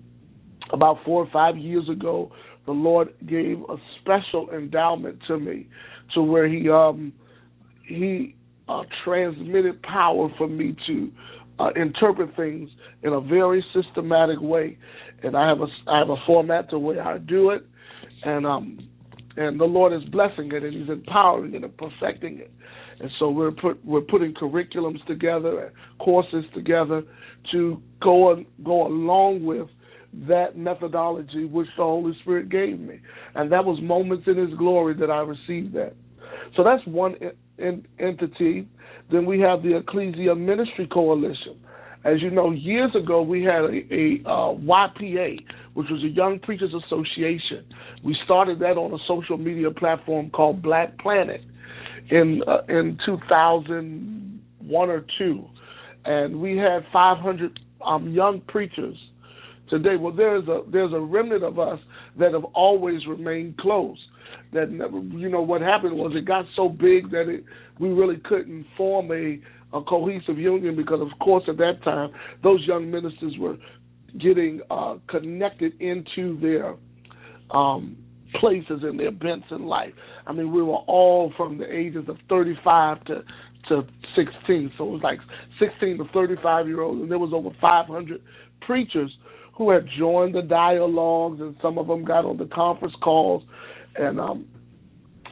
about 0.71 0.97
four 1.05 1.23
or 1.23 1.29
five 1.31 1.57
years 1.57 1.89
ago, 1.89 2.31
the 2.65 2.71
Lord 2.71 3.13
gave 3.27 3.59
a 3.69 3.75
special 3.99 4.49
endowment 4.51 5.19
to 5.27 5.37
me 5.37 5.67
to 6.13 6.21
where 6.21 6.47
He 6.47 6.69
um, 6.69 7.13
He 7.85 8.35
uh, 8.67 8.83
transmitted 9.03 9.81
power 9.83 10.29
for 10.37 10.47
me 10.47 10.75
to 10.87 11.11
uh, 11.59 11.69
interpret 11.75 12.35
things 12.35 12.69
in 13.03 13.13
a 13.13 13.21
very 13.21 13.63
systematic 13.73 14.39
way, 14.41 14.77
and 15.21 15.35
I 15.35 15.47
have 15.47 15.61
a 15.61 15.67
I 15.87 15.99
have 15.99 16.09
a 16.09 16.15
format 16.25 16.69
to 16.71 16.79
where 16.79 17.01
I 17.01 17.17
do 17.17 17.51
it, 17.51 17.65
and 18.23 18.45
um 18.45 18.89
and 19.35 19.59
the 19.59 19.65
Lord 19.65 19.93
is 19.93 20.07
blessing 20.09 20.51
it 20.51 20.63
and 20.63 20.73
He's 20.73 20.89
empowering 20.89 21.53
it 21.53 21.63
and 21.63 21.77
perfecting 21.77 22.39
it, 22.39 22.51
and 22.99 23.09
so 23.19 23.29
we're 23.29 23.51
put 23.51 23.83
we're 23.85 24.01
putting 24.01 24.33
curriculums 24.33 25.05
together 25.05 25.65
and 25.65 25.71
courses 25.99 26.45
together 26.55 27.03
to 27.51 27.81
go 28.01 28.31
on, 28.31 28.45
go 28.63 28.87
along 28.87 29.43
with 29.45 29.67
that 30.27 30.55
methodology 30.55 31.45
which 31.45 31.67
the 31.75 31.83
Holy 31.83 32.13
Spirit 32.21 32.49
gave 32.49 32.79
me, 32.79 32.99
and 33.35 33.51
that 33.51 33.65
was 33.65 33.79
moments 33.81 34.25
in 34.27 34.37
His 34.37 34.57
glory 34.57 34.93
that 34.95 35.09
I 35.11 35.19
received 35.19 35.73
that. 35.73 35.93
So 36.55 36.63
that's 36.63 36.85
one 36.85 37.15
entity. 37.59 38.67
Then 39.11 39.25
we 39.25 39.39
have 39.39 39.63
the 39.63 39.77
Ecclesia 39.77 40.35
Ministry 40.35 40.87
Coalition. 40.91 41.59
As 42.05 42.21
you 42.21 42.29
know, 42.29 42.51
years 42.51 42.91
ago 42.95 43.21
we 43.21 43.43
had 43.43 43.63
a, 43.63 43.81
a 43.91 44.21
uh, 44.25 44.53
YPA, 44.55 45.39
which 45.73 45.87
was 45.89 46.03
a 46.03 46.09
Young 46.09 46.39
Preachers 46.39 46.73
Association. 46.85 47.65
We 48.03 48.15
started 48.25 48.59
that 48.59 48.77
on 48.77 48.93
a 48.93 48.97
social 49.07 49.37
media 49.37 49.71
platform 49.71 50.29
called 50.29 50.61
Black 50.61 50.97
Planet 50.99 51.41
in 52.09 52.41
uh, 52.45 52.63
in 52.67 52.97
2001 53.05 54.89
or 54.89 55.05
two, 55.17 55.45
and 56.03 56.41
we 56.41 56.57
had 56.57 56.85
500 56.91 57.59
um, 57.85 58.09
young 58.09 58.41
preachers 58.41 58.97
today. 59.73 59.95
Well, 59.99 60.13
there's 60.13 60.47
a 60.47 60.61
there's 60.71 60.93
a 60.93 60.99
remnant 60.99 61.43
of 61.43 61.57
us 61.57 61.79
that 62.19 62.33
have 62.33 62.43
always 62.53 63.05
remained 63.07 63.57
close 63.57 63.97
that 64.53 64.69
never, 64.69 64.99
you 64.99 65.29
know 65.29 65.41
what 65.41 65.61
happened 65.61 65.95
was 65.95 66.13
it 66.15 66.25
got 66.25 66.45
so 66.55 66.69
big 66.69 67.09
that 67.11 67.27
it 67.27 67.43
we 67.79 67.89
really 67.89 68.21
couldn't 68.23 68.65
form 68.77 69.11
a 69.11 69.39
a 69.75 69.81
cohesive 69.83 70.37
union 70.37 70.75
because 70.75 71.01
of 71.01 71.07
course 71.19 71.43
at 71.47 71.57
that 71.57 71.83
time 71.83 72.11
those 72.43 72.63
young 72.67 72.89
ministers 72.91 73.33
were 73.39 73.57
getting 74.19 74.61
uh, 74.69 74.95
connected 75.09 75.73
into 75.81 76.39
their 76.39 76.75
um, 77.49 77.97
places 78.39 78.81
and 78.83 78.99
their 78.99 79.11
bents 79.11 79.47
in 79.49 79.65
life. 79.65 79.93
I 80.27 80.33
mean, 80.33 80.51
we 80.51 80.61
were 80.61 80.83
all 80.87 81.33
from 81.35 81.57
the 81.57 81.65
ages 81.65 82.05
of 82.07 82.17
35 82.29 83.05
to 83.05 83.23
to 83.69 83.87
16, 84.15 84.73
so 84.77 84.83
it 84.83 84.91
was 84.91 85.01
like 85.01 85.19
16 85.57 85.97
to 85.97 86.03
35 86.13 86.67
year 86.67 86.81
olds, 86.81 87.01
and 87.01 87.09
there 87.09 87.17
was 87.17 87.31
over 87.33 87.49
500 87.61 88.21
preachers 88.61 89.09
who 89.53 89.71
had 89.71 89.85
joined 89.97 90.35
the 90.35 90.41
dialogues, 90.41 91.39
and 91.39 91.55
some 91.61 91.77
of 91.77 91.87
them 91.87 92.03
got 92.03 92.25
on 92.25 92.37
the 92.37 92.45
conference 92.45 92.95
calls 93.01 93.43
and 93.95 94.19
um, 94.19 94.45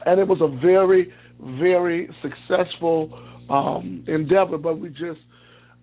and 0.06 0.20
it 0.20 0.26
was 0.26 0.40
a 0.40 0.60
very 0.60 1.12
very 1.58 2.08
successful 2.22 3.18
um, 3.50 4.04
endeavor, 4.06 4.58
but 4.58 4.78
we 4.78 4.88
just 4.90 5.20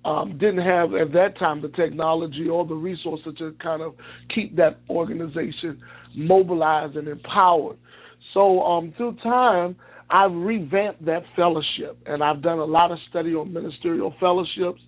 um, 0.05 0.38
didn't 0.38 0.65
have 0.65 0.93
at 0.93 1.12
that 1.13 1.38
time 1.38 1.62
the 1.62 1.67
technology 1.69 2.48
or 2.48 2.65
the 2.65 2.74
resources 2.74 3.34
to 3.38 3.53
kind 3.62 3.81
of 3.81 3.96
keep 4.34 4.55
that 4.55 4.77
organization 4.89 5.81
mobilized 6.15 6.96
and 6.96 7.08
empowered. 7.08 7.77
So 8.34 8.62
um, 8.62 8.93
through 8.96 9.17
time, 9.22 9.75
I've 10.10 10.31
revamped 10.31 11.05
that 11.05 11.24
fellowship, 11.36 11.98
and 12.05 12.24
I've 12.24 12.41
done 12.41 12.60
a 12.60 12.65
lot 12.65 12.91
of 12.91 12.98
study 13.10 13.31
on 13.31 13.51
ministerial 13.51 14.13
fellowships 14.19 14.81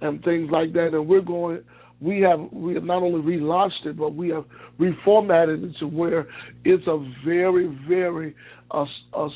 and 0.00 0.24
things 0.24 0.48
like 0.50 0.72
that. 0.72 0.90
And 0.92 1.06
we're 1.06 1.20
going 1.20 1.62
we 2.00 2.20
have 2.20 2.40
we 2.52 2.74
have 2.74 2.84
not 2.84 3.02
only 3.02 3.20
relaunched 3.20 3.86
it, 3.86 3.96
but 3.96 4.14
we 4.14 4.28
have 4.28 4.44
reformatted 4.78 5.70
it 5.70 5.78
to 5.78 5.86
where 5.86 6.26
it's 6.64 6.86
a 6.86 6.98
very 7.24 7.66
very 7.88 8.34
uh, 8.70 8.84
uh, 9.12 9.28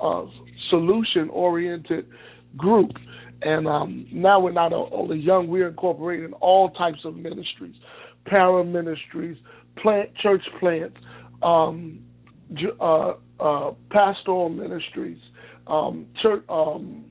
uh, 0.00 0.26
solution 0.70 1.28
oriented 1.30 2.06
group. 2.56 2.90
And 3.44 3.66
um, 3.66 4.06
now 4.12 4.38
we're 4.38 4.52
not 4.52 4.72
only 4.72 5.18
young; 5.18 5.48
we're 5.48 5.68
incorporating 5.68 6.32
all 6.34 6.70
types 6.70 7.00
of 7.04 7.16
ministries, 7.16 7.74
para 8.26 8.64
ministries, 8.64 9.36
plant 9.82 10.10
church 10.22 10.42
plants, 10.60 10.96
um, 11.42 11.98
uh, 12.80 13.14
uh, 13.40 13.72
pastoral 13.90 14.48
ministries, 14.48 15.18
um, 15.66 16.06
church, 16.22 16.44
um, 16.48 17.06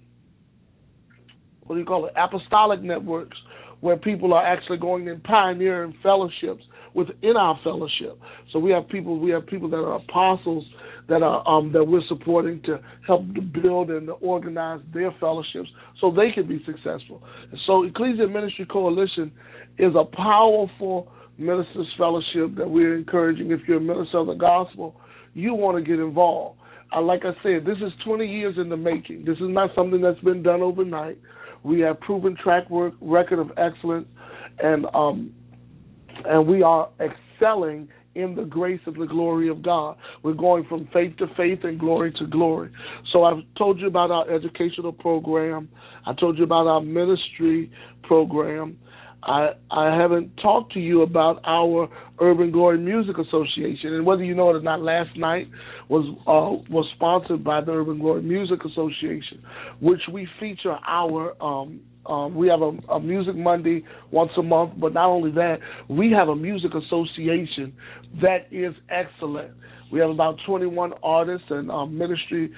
what 1.65 1.75
do 1.75 1.79
you 1.81 1.86
call 1.86 2.05
it? 2.05 2.13
Apostolic 2.15 2.81
networks 2.81 3.38
where 3.81 3.97
people 3.97 4.33
are 4.33 4.45
actually 4.45 4.77
going 4.77 5.07
and 5.09 5.23
pioneering 5.23 5.93
fellowships 6.01 6.63
within 6.93 7.35
our 7.38 7.59
fellowship. 7.63 8.17
So 8.51 8.59
we 8.59 8.71
have 8.71 8.88
people 8.89 9.19
we 9.19 9.31
have 9.31 9.45
people 9.47 9.69
that 9.69 9.77
are 9.77 9.95
apostles 9.95 10.65
that 11.09 11.23
are 11.23 11.47
um, 11.47 11.71
that 11.73 11.83
we're 11.83 12.05
supporting 12.07 12.61
to 12.63 12.79
help 13.05 13.23
to 13.35 13.41
build 13.41 13.89
and 13.89 14.07
to 14.07 14.13
organize 14.13 14.81
their 14.93 15.13
fellowships 15.19 15.69
so 16.00 16.11
they 16.11 16.31
can 16.33 16.47
be 16.47 16.63
successful. 16.65 17.21
So 17.65 17.83
Ecclesia 17.83 18.27
Ministry 18.27 18.65
Coalition 18.65 19.31
is 19.77 19.93
a 19.95 20.05
powerful 20.15 21.11
ministers 21.38 21.88
fellowship 21.97 22.55
that 22.57 22.69
we're 22.69 22.95
encouraging. 22.95 23.51
If 23.51 23.61
you're 23.67 23.77
a 23.77 23.81
minister 23.81 24.19
of 24.19 24.27
the 24.27 24.35
gospel, 24.35 24.95
you 25.33 25.53
want 25.53 25.77
to 25.77 25.83
get 25.83 26.00
involved. 26.00 26.59
Uh, 26.95 27.01
like 27.01 27.21
I 27.23 27.31
said, 27.41 27.65
this 27.65 27.77
is 27.77 27.91
20 28.05 28.27
years 28.27 28.55
in 28.57 28.69
the 28.69 28.77
making. 28.77 29.23
This 29.25 29.38
is 29.38 29.47
not 29.47 29.71
something 29.75 30.01
that's 30.01 30.19
been 30.19 30.43
done 30.43 30.61
overnight. 30.61 31.17
We 31.63 31.80
have 31.82 32.00
proven 32.00 32.36
track 32.36 32.70
work, 32.70 32.94
record 33.01 33.39
of 33.39 33.51
excellence, 33.58 34.08
and 34.60 34.86
um, 34.94 35.34
and 36.25 36.48
we 36.48 36.62
are 36.63 36.89
excelling 37.00 37.89
in 38.15 38.36
the 38.36 38.44
grace 38.44 38.82
of 38.88 38.96
the 38.96 39.06
glory 39.06 39.48
of 39.50 39.62
God. 39.62 39.98
We're 40.24 40.34
going 40.34 40.65
from 40.65 40.88
faith 40.91 41.15
to 41.18 41.27
faith 41.38 41.60
and 41.63 41.80
glory 41.80 42.12
to 42.20 42.25
glory. 42.25 42.72
So 43.12 43.24
I've 43.24 43.44
told 43.58 43.80
you 43.80 43.88
about 43.88 44.12
our 44.12 44.30
educational 44.30 44.91
program. 44.91 45.70
I 46.06 46.13
told 46.13 46.38
you 46.38 46.44
about 46.44 46.68
our 46.68 46.82
ministry 46.82 47.72
program. 48.03 48.77
I 49.24 49.51
I 49.70 49.96
haven't 49.96 50.36
talked 50.38 50.74
to 50.74 50.80
you 50.80 51.03
about 51.03 51.41
our 51.46 51.88
Urban 52.21 52.51
Glory 52.51 52.77
Music 52.77 53.17
Association, 53.17 53.93
and 53.93 54.05
whether 54.05 54.23
you 54.23 54.35
know 54.35 54.49
it 54.51 54.55
or 54.55 54.61
not, 54.61 54.81
last 54.81 55.17
night 55.17 55.47
was 55.89 56.05
uh, 56.27 56.71
was 56.71 56.85
sponsored 56.95 57.43
by 57.43 57.61
the 57.61 57.71
Urban 57.71 57.99
Glory 57.99 58.21
Music 58.21 58.59
Association, 58.63 59.43
which 59.81 60.01
we 60.11 60.27
feature 60.39 60.77
our 60.87 61.35
um, 61.43 61.81
um, 62.05 62.35
we 62.35 62.47
have 62.47 62.61
a, 62.61 62.71
a 62.93 62.99
Music 62.99 63.35
Monday 63.35 63.83
once 64.11 64.31
a 64.37 64.43
month, 64.43 64.73
but 64.79 64.93
not 64.93 65.07
only 65.07 65.31
that, 65.31 65.57
we 65.87 66.11
have 66.11 66.29
a 66.29 66.35
music 66.35 66.71
association 66.73 67.73
that 68.21 68.47
is 68.51 68.73
excellent. 68.89 69.51
We 69.91 69.99
have 69.99 70.09
about 70.09 70.37
21 70.47 70.93
artists 71.03 71.47
and 71.49 71.69
um, 71.69 71.97
ministry 71.97 72.51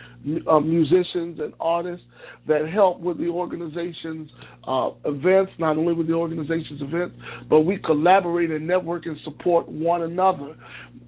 uh, 0.47 0.59
musicians 0.59 1.39
and 1.39 1.53
artists 1.59 2.05
that 2.47 2.69
help 2.71 2.99
with 2.99 3.17
the 3.17 3.27
organization's 3.27 4.29
uh, 4.67 4.91
events, 5.05 5.51
not 5.57 5.77
only 5.77 5.93
with 5.93 6.07
the 6.07 6.13
organization's 6.13 6.81
events, 6.81 7.15
but 7.49 7.61
we 7.61 7.79
collaborate 7.83 8.51
and 8.51 8.67
network 8.67 9.07
and 9.07 9.17
support 9.23 9.52
one 9.61 10.01
another. 10.01 10.55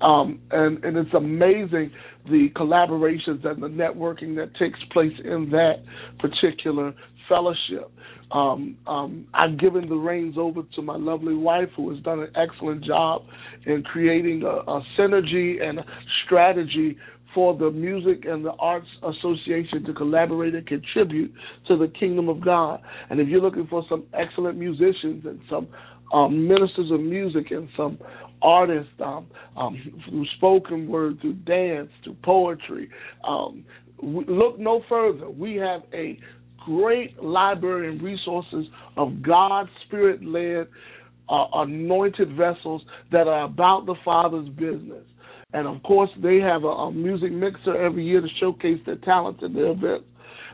Um, 0.01 0.39
and, 0.51 0.83
and 0.83 0.97
it's 0.97 1.13
amazing 1.13 1.91
the 2.25 2.49
collaborations 2.55 3.45
and 3.45 3.61
the 3.61 3.67
networking 3.67 4.35
that 4.35 4.55
takes 4.59 4.79
place 4.91 5.13
in 5.23 5.49
that 5.51 5.83
particular 6.19 6.93
fellowship. 7.29 7.91
Um, 8.31 8.77
um, 8.87 9.27
I've 9.33 9.59
given 9.59 9.87
the 9.87 9.95
reins 9.95 10.35
over 10.37 10.61
to 10.75 10.81
my 10.81 10.97
lovely 10.97 11.35
wife, 11.35 11.69
who 11.77 11.93
has 11.93 12.03
done 12.03 12.19
an 12.19 12.31
excellent 12.35 12.83
job 12.83 13.21
in 13.65 13.83
creating 13.83 14.41
a, 14.43 14.71
a 14.71 14.81
synergy 14.97 15.61
and 15.61 15.79
a 15.79 15.85
strategy 16.25 16.97
for 17.35 17.55
the 17.55 17.69
Music 17.69 18.23
and 18.25 18.43
the 18.43 18.53
Arts 18.53 18.87
Association 19.03 19.83
to 19.85 19.93
collaborate 19.93 20.55
and 20.55 20.65
contribute 20.65 21.33
to 21.67 21.77
the 21.77 21.91
kingdom 21.99 22.29
of 22.29 22.43
God. 22.43 22.81
And 23.09 23.19
if 23.19 23.27
you're 23.27 23.41
looking 23.41 23.67
for 23.67 23.83
some 23.89 24.05
excellent 24.13 24.57
musicians 24.57 25.25
and 25.25 25.39
some 25.49 25.67
um, 26.15 26.47
ministers 26.47 26.91
of 26.91 27.01
music 27.01 27.51
and 27.51 27.67
some 27.75 27.99
artists 28.41 28.91
um, 29.03 29.27
um, 29.57 30.01
through 30.09 30.25
spoken 30.37 30.87
word, 30.87 31.19
through 31.19 31.33
dance, 31.33 31.89
through 32.03 32.15
poetry, 32.23 32.89
um, 33.27 33.65
look 34.01 34.57
no 34.57 34.81
further. 34.87 35.29
We 35.29 35.55
have 35.55 35.81
a 35.93 36.17
great 36.65 37.21
library 37.21 37.89
and 37.89 38.01
resources 38.01 38.65
of 38.95 39.21
God 39.21 39.67
Spirit 39.85 40.23
led, 40.23 40.67
uh, 41.27 41.45
anointed 41.53 42.29
vessels 42.37 42.81
that 43.11 43.27
are 43.27 43.43
about 43.43 43.85
the 43.85 43.95
Father's 44.05 44.49
business. 44.49 45.03
And 45.53 45.67
of 45.67 45.83
course, 45.83 46.09
they 46.21 46.37
have 46.37 46.63
a, 46.63 46.67
a 46.67 46.91
music 46.91 47.31
mixer 47.31 47.75
every 47.75 48.05
year 48.05 48.21
to 48.21 48.27
showcase 48.39 48.79
their 48.85 48.97
talent 48.97 49.43
at 49.43 49.53
their 49.53 49.71
events. 49.71 50.05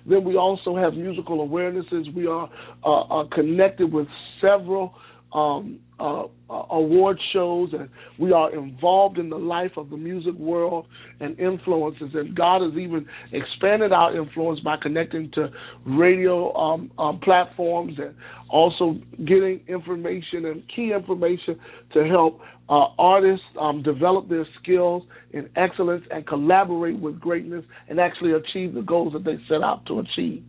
Then 0.06 0.24
we 0.24 0.36
also 0.36 0.76
have 0.76 0.94
musical 0.94 1.48
awarenesses. 1.48 2.14
We 2.14 2.26
are 2.26 2.50
uh, 2.84 3.02
uh, 3.02 3.28
connected 3.30 3.92
with 3.92 4.08
several 4.40 4.96
um, 5.34 5.80
uh, 6.00 6.24
uh, 6.50 6.66
award 6.72 7.20
shows, 7.32 7.70
and 7.74 7.90
we 8.18 8.32
are 8.32 8.54
involved 8.54 9.18
in 9.18 9.30
the 9.30 9.38
life 9.38 9.72
of 9.78 9.90
the 9.90 9.98
music 9.98 10.34
world 10.34 10.88
and 11.20 11.40
influences. 11.40 12.10
And 12.14 12.36
God 12.36 12.62
has 12.62 12.74
even 12.74 13.06
expanded 13.32 13.92
our 13.92 14.16
influence 14.16 14.60
by 14.62 14.78
connecting 14.82 15.32
to 15.36 15.50
radio 15.86 16.54
um, 16.56 16.92
um, 16.98 17.20
platforms 17.20 17.94
and 17.98 18.16
also 18.50 18.98
getting 19.20 19.62
information 19.68 20.46
and 20.46 20.64
key 20.76 20.92
information 20.92 21.60
to 21.94 22.06
help 22.06 22.42
uh, 22.68 22.88
artists 22.98 23.46
um, 23.60 23.84
develop 23.84 24.28
their 24.28 24.48
skills 24.62 25.04
in 25.32 25.50
excellence 25.56 26.04
and 26.10 26.26
collaborate 26.26 27.00
with 27.00 27.20
greatness 27.20 27.64
and 27.90 28.00
actually 28.00 28.32
achieve 28.32 28.74
the 28.74 28.82
goals 28.82 29.14
that 29.14 29.24
they 29.24 29.38
set 29.48 29.62
out 29.62 29.86
to 29.86 30.00
achieve. 30.00 30.44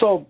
So 0.00 0.26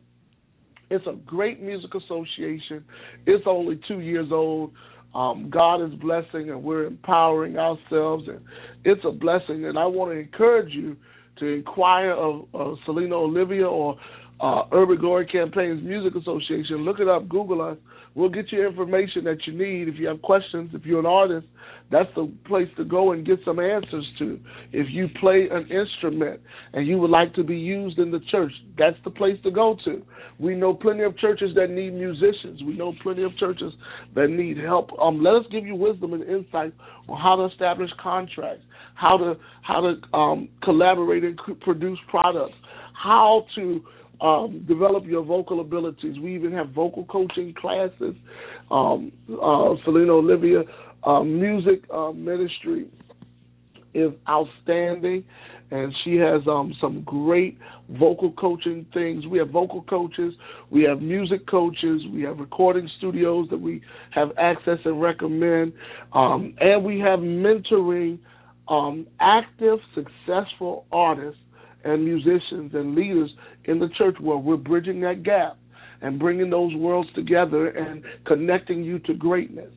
it's 0.95 1.07
a 1.07 1.17
great 1.27 1.63
music 1.63 1.91
association. 1.95 2.85
It's 3.27 3.45
only 3.47 3.81
two 3.89 4.01
years 4.01 4.29
old. 4.31 4.73
Um, 5.15 5.51
God 5.51 5.83
is 5.85 5.93
blessing, 6.01 6.51
and 6.51 6.63
we're 6.63 6.87
empowering 6.87 7.57
ourselves, 7.57 8.25
and 8.29 8.41
it's 8.85 9.03
a 9.05 9.13
blessing. 9.13 9.67
And 9.67 9.79
I 9.79 9.87
want 9.87 10.13
to 10.13 10.19
encourage 10.19 10.73
you 10.73 10.97
to 11.39 11.47
inquire 11.47 12.13
of, 12.13 12.47
of 12.55 12.77
Selena 12.85 13.17
Olivia 13.17 13.67
or 13.67 13.97
uh, 14.41 14.63
Urban 14.73 14.99
Glory 14.99 15.27
Campaigns 15.27 15.83
Music 15.83 16.15
Association. 16.21 16.85
Look 16.85 17.01
it 17.01 17.09
up, 17.09 17.29
Google 17.29 17.63
us. 17.63 17.77
We'll 18.15 18.29
get 18.29 18.53
you 18.53 18.67
information 18.67 19.25
that 19.25 19.39
you 19.47 19.53
need. 19.53 19.89
If 19.89 19.97
you 19.99 20.07
have 20.07 20.23
questions, 20.23 20.71
if 20.73 20.85
you're 20.87 21.01
an 21.01 21.07
artist, 21.07 21.47
that's 21.91 22.09
the 22.15 22.33
place 22.47 22.69
to 22.77 22.85
go 22.85 23.13
and 23.13 23.27
get 23.27 23.41
some 23.45 23.59
answers 23.59 24.07
to. 24.19 24.39
If 24.73 24.87
you 24.91 25.09
play 25.21 25.49
an 25.51 25.69
instrument 25.69 26.41
and 26.73 26.87
you 26.87 26.99
would 26.99 27.11
like 27.11 27.35
to 27.35 27.43
be 27.43 27.57
used 27.57 27.99
in 27.99 28.11
the 28.11 28.21
church, 28.31 28.53
that's 28.79 28.97
the 29.05 29.11
place 29.11 29.37
to 29.43 29.51
go 29.51 29.77
to. 29.85 30.03
We 30.39 30.55
know 30.55 30.75
plenty 30.75 31.03
of 31.03 31.19
churches 31.19 31.51
that 31.57 31.71
need 31.71 31.93
musicians. 31.93 32.63
We 32.65 32.77
know 32.77 32.95
plenty 33.03 33.25
of 33.25 33.37
churches 33.37 33.73
that 34.15 34.29
need 34.29 34.59
help. 34.59 34.91
Um, 35.01 35.23
let 35.23 35.35
us 35.35 35.45
give 35.51 35.67
you 35.67 35.75
wisdom 35.75 36.15
and 36.15 36.23
insight 36.23 36.73
on 37.09 37.21
how 37.21 37.37
to 37.37 37.53
establish 37.53 37.91
contracts, 38.03 38.65
how 38.95 39.17
to 39.17 39.35
how 39.63 39.81
to 39.81 40.17
um, 40.17 40.49
collaborate 40.63 41.25
and 41.25 41.39
produce 41.61 41.99
products, 42.09 42.55
how 43.01 43.47
to 43.57 43.85
um, 44.21 44.65
develop 44.67 45.05
your 45.07 45.25
vocal 45.25 45.61
abilities. 45.61 46.19
We 46.19 46.35
even 46.35 46.53
have 46.53 46.71
vocal 46.71 47.05
coaching 47.05 47.55
classes. 47.55 48.15
Um, 48.71 49.13
uh, 49.31 49.75
Selena 49.85 50.13
Olivia 50.13 50.63
uh, 51.05 51.23
music 51.23 51.85
uh, 51.93 52.13
ministry 52.13 52.87
is 53.93 54.11
outstanding, 54.29 55.25
and 55.71 55.95
she 56.03 56.17
has 56.17 56.43
um, 56.49 56.75
some 56.81 57.03
great 57.03 57.59
vocal 57.91 58.33
coaching 58.33 58.87
things. 58.93 59.27
We 59.27 59.39
have 59.39 59.51
vocal 59.51 59.83
coaches, 59.83 60.35
we 60.71 60.83
have 60.85 61.01
music 61.01 61.47
coaches, 61.47 62.03
we 62.13 62.23
have 62.23 62.39
recording 62.39 62.89
studios 62.99 63.49
that 63.51 63.61
we 63.61 63.83
have 64.11 64.31
access 64.39 64.79
and 64.85 65.01
recommend, 65.01 65.73
um, 66.13 66.55
and 66.59 66.85
we 66.85 66.99
have 67.01 67.21
mentoring 67.21 68.19
um, 68.69 69.07
active, 69.21 69.79
successful 69.95 70.87
artists 70.91 71.41
and 71.85 72.05
musicians 72.05 72.75
and 72.75 72.95
leaders 72.95 73.31
in 73.65 73.79
the 73.79 73.89
church 73.97 74.17
world. 74.21 74.45
We're 74.45 74.57
bridging 74.57 75.01
that 75.03 75.23
gap 75.23 75.57
and 76.01 76.19
bringing 76.19 76.51
those 76.51 76.75
worlds 76.75 77.09
together 77.15 77.69
and 77.69 78.03
connecting 78.27 78.83
you 78.83 78.99
to 79.01 79.15
greatness. 79.15 79.73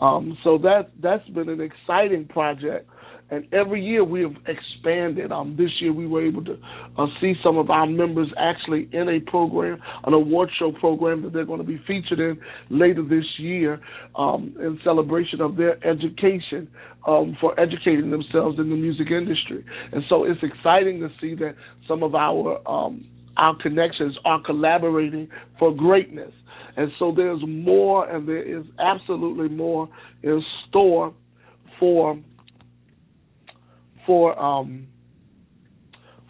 Um, 0.00 0.36
so 0.44 0.58
that 0.58 0.90
that's 1.02 1.28
been 1.30 1.48
an 1.48 1.60
exciting 1.60 2.26
project. 2.26 2.88
And 3.30 3.46
every 3.54 3.84
year 3.84 4.02
we 4.02 4.22
have 4.22 4.34
expanded. 4.46 5.30
Um, 5.30 5.56
this 5.56 5.70
year 5.80 5.92
we 5.92 6.06
were 6.06 6.26
able 6.26 6.44
to 6.44 6.58
uh, 6.98 7.06
see 7.20 7.34
some 7.44 7.58
of 7.58 7.70
our 7.70 7.86
members 7.86 8.28
actually 8.36 8.88
in 8.92 9.08
a 9.08 9.20
program, 9.30 9.80
an 10.04 10.14
award 10.14 10.50
show 10.58 10.72
program 10.72 11.22
that 11.22 11.32
they're 11.32 11.44
going 11.44 11.60
to 11.60 11.66
be 11.66 11.80
featured 11.86 12.18
in 12.18 12.40
later 12.70 13.02
this 13.02 13.24
year 13.38 13.80
um, 14.16 14.54
in 14.58 14.80
celebration 14.82 15.40
of 15.40 15.56
their 15.56 15.76
education 15.86 16.68
um, 17.06 17.36
for 17.40 17.58
educating 17.58 18.10
themselves 18.10 18.58
in 18.58 18.68
the 18.68 18.76
music 18.76 19.10
industry. 19.10 19.64
And 19.92 20.02
so 20.08 20.24
it's 20.24 20.40
exciting 20.42 21.00
to 21.00 21.08
see 21.20 21.34
that 21.36 21.54
some 21.86 22.02
of 22.02 22.14
our 22.14 22.60
um, 22.68 23.06
our 23.36 23.56
connections 23.62 24.18
are 24.24 24.42
collaborating 24.42 25.28
for 25.58 25.74
greatness. 25.74 26.32
And 26.76 26.90
so 26.98 27.12
there's 27.14 27.40
more, 27.46 28.08
and 28.08 28.28
there 28.28 28.42
is 28.42 28.64
absolutely 28.78 29.48
more 29.48 29.88
in 30.22 30.42
store 30.68 31.14
for 31.78 32.18
for 34.06 34.38
um, 34.38 34.86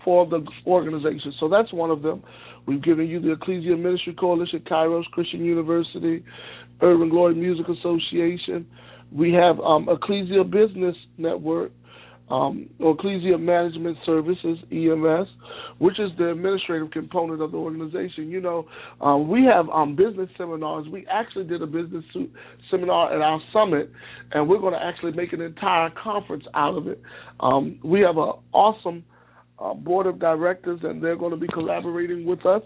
for 0.05 0.27
the 0.27 0.47
organization. 0.67 1.33
So 1.39 1.49
that's 1.49 1.73
one 1.73 1.91
of 1.91 2.03
them. 2.03 2.23
We've 2.67 2.83
given 2.83 3.07
you 3.07 3.21
the 3.21 3.33
Ecclesia 3.33 3.77
Ministry 3.77 4.15
Coalition, 4.15 4.61
Kairos 4.61 5.05
Christian 5.13 5.45
University, 5.45 6.25
Urban 6.83 7.09
Glory 7.09 7.35
Music 7.35 7.67
Association. 7.69 8.67
We 9.13 9.33
have 9.33 9.59
um, 9.61 9.89
Ecclesia 9.89 10.45
Business 10.45 10.97
Network, 11.19 11.73
um, 12.31 12.71
Ecclesia 12.79 13.39
Management 13.39 13.99
Services 14.07 14.59
(EMS), 14.71 15.29
which 15.79 15.99
is 15.99 16.11
the 16.17 16.31
administrative 16.31 16.91
component 16.91 17.43
of 17.43 17.53
the 17.53 17.59
organization. 17.59 18.31
You 18.31 18.41
know, 18.41 18.67
um, 19.01 19.29
we 19.29 19.45
have 19.45 19.69
um, 19.71 19.97
business 19.97 20.31
seminars. 20.39 20.87
We 20.89 21.07
actually 21.11 21.45
did 21.45 21.61
a 21.63 21.67
business 21.67 22.05
seminar 22.71 23.13
at 23.13 23.21
our 23.21 23.41
summit, 23.53 23.91
and 24.33 24.49
we're 24.49 24.61
going 24.61 24.75
to 24.75 24.83
actually 24.83 25.13
make 25.13 25.33
an 25.33 25.41
entire 25.41 25.91
conference 25.91 26.45
out 26.55 26.77
of 26.77 26.87
it. 26.87 27.03
Um, 27.41 27.81
we 27.83 28.01
have 28.01 28.17
an 28.17 28.33
awesome 28.53 29.05
uh, 29.59 29.75
board 29.75 30.07
of 30.07 30.19
directors, 30.19 30.81
and 30.83 31.03
they're 31.03 31.17
going 31.17 31.33
to 31.33 31.37
be 31.37 31.49
collaborating 31.49 32.25
with 32.25 32.47
us 32.47 32.63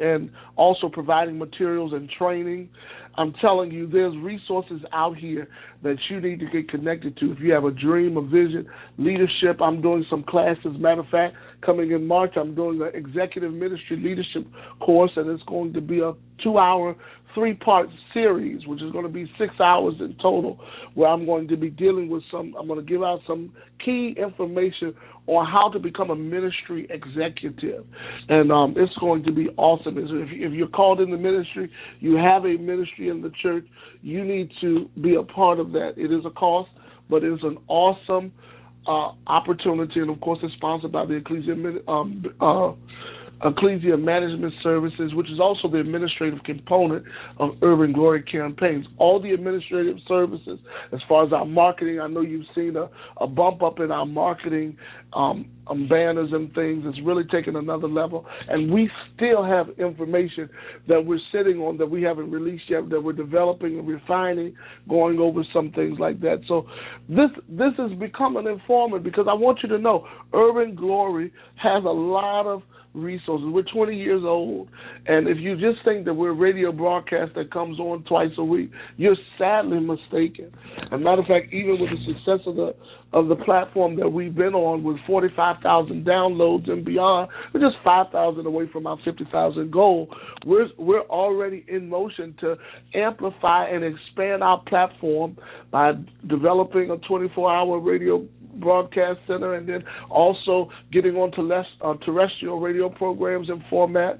and 0.00 0.30
also 0.56 0.88
providing 0.88 1.38
materials 1.38 1.92
and 1.92 2.08
training. 2.10 2.68
I'm 3.18 3.32
telling 3.40 3.72
you, 3.72 3.88
there's 3.88 4.16
resources 4.18 4.80
out 4.92 5.16
here 5.16 5.48
that 5.82 5.96
you 6.08 6.20
need 6.20 6.38
to 6.38 6.46
get 6.46 6.70
connected 6.70 7.16
to. 7.18 7.32
If 7.32 7.40
you 7.40 7.52
have 7.52 7.64
a 7.64 7.72
dream, 7.72 8.16
a 8.16 8.22
vision, 8.22 8.68
leadership, 8.96 9.60
I'm 9.60 9.82
doing 9.82 10.06
some 10.08 10.22
classes. 10.22 10.76
Matter 10.78 11.00
of 11.00 11.08
fact, 11.08 11.34
coming 11.66 11.90
in 11.90 12.06
March, 12.06 12.34
I'm 12.36 12.54
doing 12.54 12.80
an 12.80 12.92
executive 12.94 13.52
ministry 13.52 13.96
leadership 13.96 14.46
course, 14.80 15.10
and 15.16 15.28
it's 15.28 15.42
going 15.48 15.72
to 15.72 15.80
be 15.80 15.98
a 15.98 16.12
two 16.44 16.58
hour 16.58 16.94
three 17.34 17.54
part 17.54 17.88
series, 18.12 18.66
which 18.66 18.82
is 18.82 18.92
going 18.92 19.04
to 19.04 19.12
be 19.12 19.30
six 19.38 19.54
hours 19.60 19.94
in 20.00 20.14
total, 20.22 20.58
where 20.94 21.08
I'm 21.08 21.26
going 21.26 21.48
to 21.48 21.56
be 21.56 21.70
dealing 21.70 22.08
with 22.08 22.22
some, 22.30 22.54
I'm 22.58 22.66
going 22.66 22.84
to 22.84 22.90
give 22.90 23.02
out 23.02 23.20
some 23.26 23.52
key 23.84 24.14
information 24.16 24.94
on 25.26 25.46
how 25.46 25.70
to 25.70 25.78
become 25.78 26.10
a 26.10 26.16
ministry 26.16 26.86
executive. 26.90 27.84
And 28.28 28.50
um, 28.50 28.74
it's 28.76 28.94
going 28.98 29.24
to 29.24 29.32
be 29.32 29.48
awesome. 29.56 29.98
If, 29.98 30.06
if 30.32 30.52
you're 30.52 30.68
called 30.68 31.00
in 31.00 31.10
the 31.10 31.18
ministry, 31.18 31.70
you 32.00 32.16
have 32.16 32.44
a 32.44 32.56
ministry 32.56 33.08
in 33.08 33.22
the 33.22 33.30
church, 33.42 33.64
you 34.02 34.24
need 34.24 34.50
to 34.60 34.88
be 35.00 35.14
a 35.14 35.22
part 35.22 35.60
of 35.60 35.72
that. 35.72 35.92
It 35.96 36.12
is 36.12 36.24
a 36.24 36.30
cost, 36.30 36.70
but 37.10 37.24
it 37.24 37.32
is 37.32 37.40
an 37.42 37.58
awesome 37.68 38.32
uh, 38.86 39.12
opportunity. 39.26 40.00
And 40.00 40.10
of 40.10 40.20
course, 40.20 40.38
it's 40.42 40.54
sponsored 40.54 40.92
by 40.92 41.04
the 41.04 41.14
Ecclesia. 41.14 41.52
Um, 41.86 42.24
uh, 42.40 42.72
Ecclesia 43.44 43.96
Management 43.96 44.52
Services, 44.62 45.14
which 45.14 45.30
is 45.30 45.38
also 45.40 45.68
the 45.68 45.78
administrative 45.78 46.42
component 46.44 47.04
of 47.38 47.50
Urban 47.62 47.92
Glory 47.92 48.22
Campaigns. 48.22 48.86
All 48.98 49.20
the 49.20 49.30
administrative 49.30 49.96
services, 50.08 50.58
as 50.92 51.00
far 51.08 51.24
as 51.26 51.32
our 51.32 51.44
marketing, 51.44 52.00
I 52.00 52.08
know 52.08 52.20
you've 52.20 52.46
seen 52.54 52.76
a, 52.76 52.88
a 53.22 53.26
bump 53.26 53.62
up 53.62 53.80
in 53.80 53.90
our 53.90 54.06
marketing 54.06 54.76
um, 55.12 55.46
um, 55.68 55.88
banners 55.88 56.30
and 56.32 56.52
things. 56.54 56.84
It's 56.86 56.98
really 57.04 57.24
taken 57.24 57.56
another 57.56 57.88
level, 57.88 58.26
and 58.48 58.72
we 58.72 58.90
still 59.14 59.44
have 59.44 59.68
information 59.78 60.48
that 60.88 61.04
we're 61.04 61.20
sitting 61.32 61.58
on 61.58 61.78
that 61.78 61.86
we 61.86 62.02
haven't 62.02 62.30
released 62.30 62.64
yet, 62.68 62.88
that 62.90 63.02
we're 63.02 63.12
developing 63.12 63.78
and 63.78 63.88
refining, 63.88 64.56
going 64.88 65.18
over 65.18 65.42
some 65.52 65.72
things 65.72 65.98
like 65.98 66.20
that. 66.20 66.40
So 66.48 66.66
this 67.08 67.30
this 67.48 67.72
has 67.78 67.92
become 67.98 68.36
an 68.36 68.46
informant 68.46 69.04
because 69.04 69.26
I 69.28 69.34
want 69.34 69.60
you 69.62 69.68
to 69.70 69.78
know 69.78 70.06
Urban 70.34 70.74
Glory 70.74 71.32
has 71.56 71.84
a 71.84 71.88
lot 71.88 72.46
of 72.46 72.62
resources. 73.02 73.46
We're 73.50 73.62
20 73.62 73.96
years 73.96 74.22
old, 74.24 74.68
and 75.06 75.28
if 75.28 75.38
you 75.38 75.54
just 75.54 75.84
think 75.84 76.04
that 76.04 76.14
we're 76.14 76.30
a 76.30 76.34
radio 76.34 76.72
broadcast 76.72 77.34
that 77.34 77.52
comes 77.52 77.78
on 77.78 78.04
twice 78.04 78.30
a 78.38 78.44
week, 78.44 78.70
you're 78.96 79.16
sadly 79.38 79.80
mistaken. 79.80 80.52
As 80.86 80.92
a 80.92 80.98
matter 80.98 81.22
of 81.22 81.26
fact, 81.26 81.52
even 81.52 81.80
with 81.80 81.90
the 81.90 82.12
success 82.12 82.46
of 82.46 82.56
the 82.56 82.74
of 83.12 83.28
the 83.28 83.36
platform 83.36 83.96
that 83.96 84.08
we've 84.08 84.34
been 84.34 84.52
on 84.52 84.82
with 84.82 84.98
45,000 85.06 86.04
downloads 86.04 86.68
and 86.70 86.84
beyond, 86.84 87.30
we're 87.54 87.60
just 87.60 87.76
5,000 87.82 88.44
away 88.44 88.68
from 88.70 88.86
our 88.86 88.98
50,000 89.02 89.72
goal. 89.72 90.08
We're 90.44 90.68
we're 90.76 91.02
already 91.02 91.64
in 91.68 91.88
motion 91.88 92.34
to 92.40 92.56
amplify 92.94 93.68
and 93.68 93.82
expand 93.82 94.42
our 94.42 94.62
platform 94.66 95.38
by 95.70 95.92
developing 96.28 96.90
a 96.90 96.96
24-hour 96.96 97.78
radio 97.80 98.26
broadcast 98.60 99.20
center, 99.26 99.54
and 99.54 99.68
then 99.68 99.84
also 100.10 100.70
getting 100.92 101.16
onto 101.16 101.42
less 101.42 101.66
uh, 101.82 101.94
terrestrial 102.04 102.60
radio 102.60 102.88
programs 102.88 103.48
and 103.48 103.62
format 103.70 104.18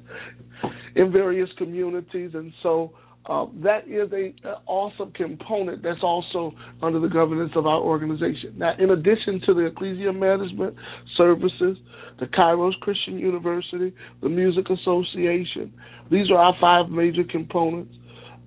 in 0.97 1.13
various 1.13 1.49
communities, 1.59 2.31
and 2.35 2.53
so. 2.63 2.93
Uh, 3.27 3.45
that 3.63 3.87
is 3.87 4.11
a, 4.13 4.33
a, 4.49 4.55
awesome 4.65 5.13
component 5.13 5.83
that's 5.83 6.03
also 6.03 6.51
under 6.81 6.99
the 6.99 7.09
governance 7.09 7.53
of 7.57 7.67
our 7.67 7.79
organization. 7.79 8.55
Now, 8.57 8.73
in 8.79 8.89
addition 8.89 9.43
to 9.45 9.53
the 9.53 9.67
Ecclesia 9.67 10.15
Management 10.15 10.75
Services, 11.15 11.77
the 12.21 12.25
Kairos 12.25 12.73
Christian 12.81 13.19
University, 13.19 13.93
the 14.23 14.31
Music 14.31 14.71
Association, 14.71 15.75
these 16.11 16.31
are 16.31 16.39
our 16.39 16.55
five 16.59 16.91
major 16.91 17.23
components. 17.23 17.95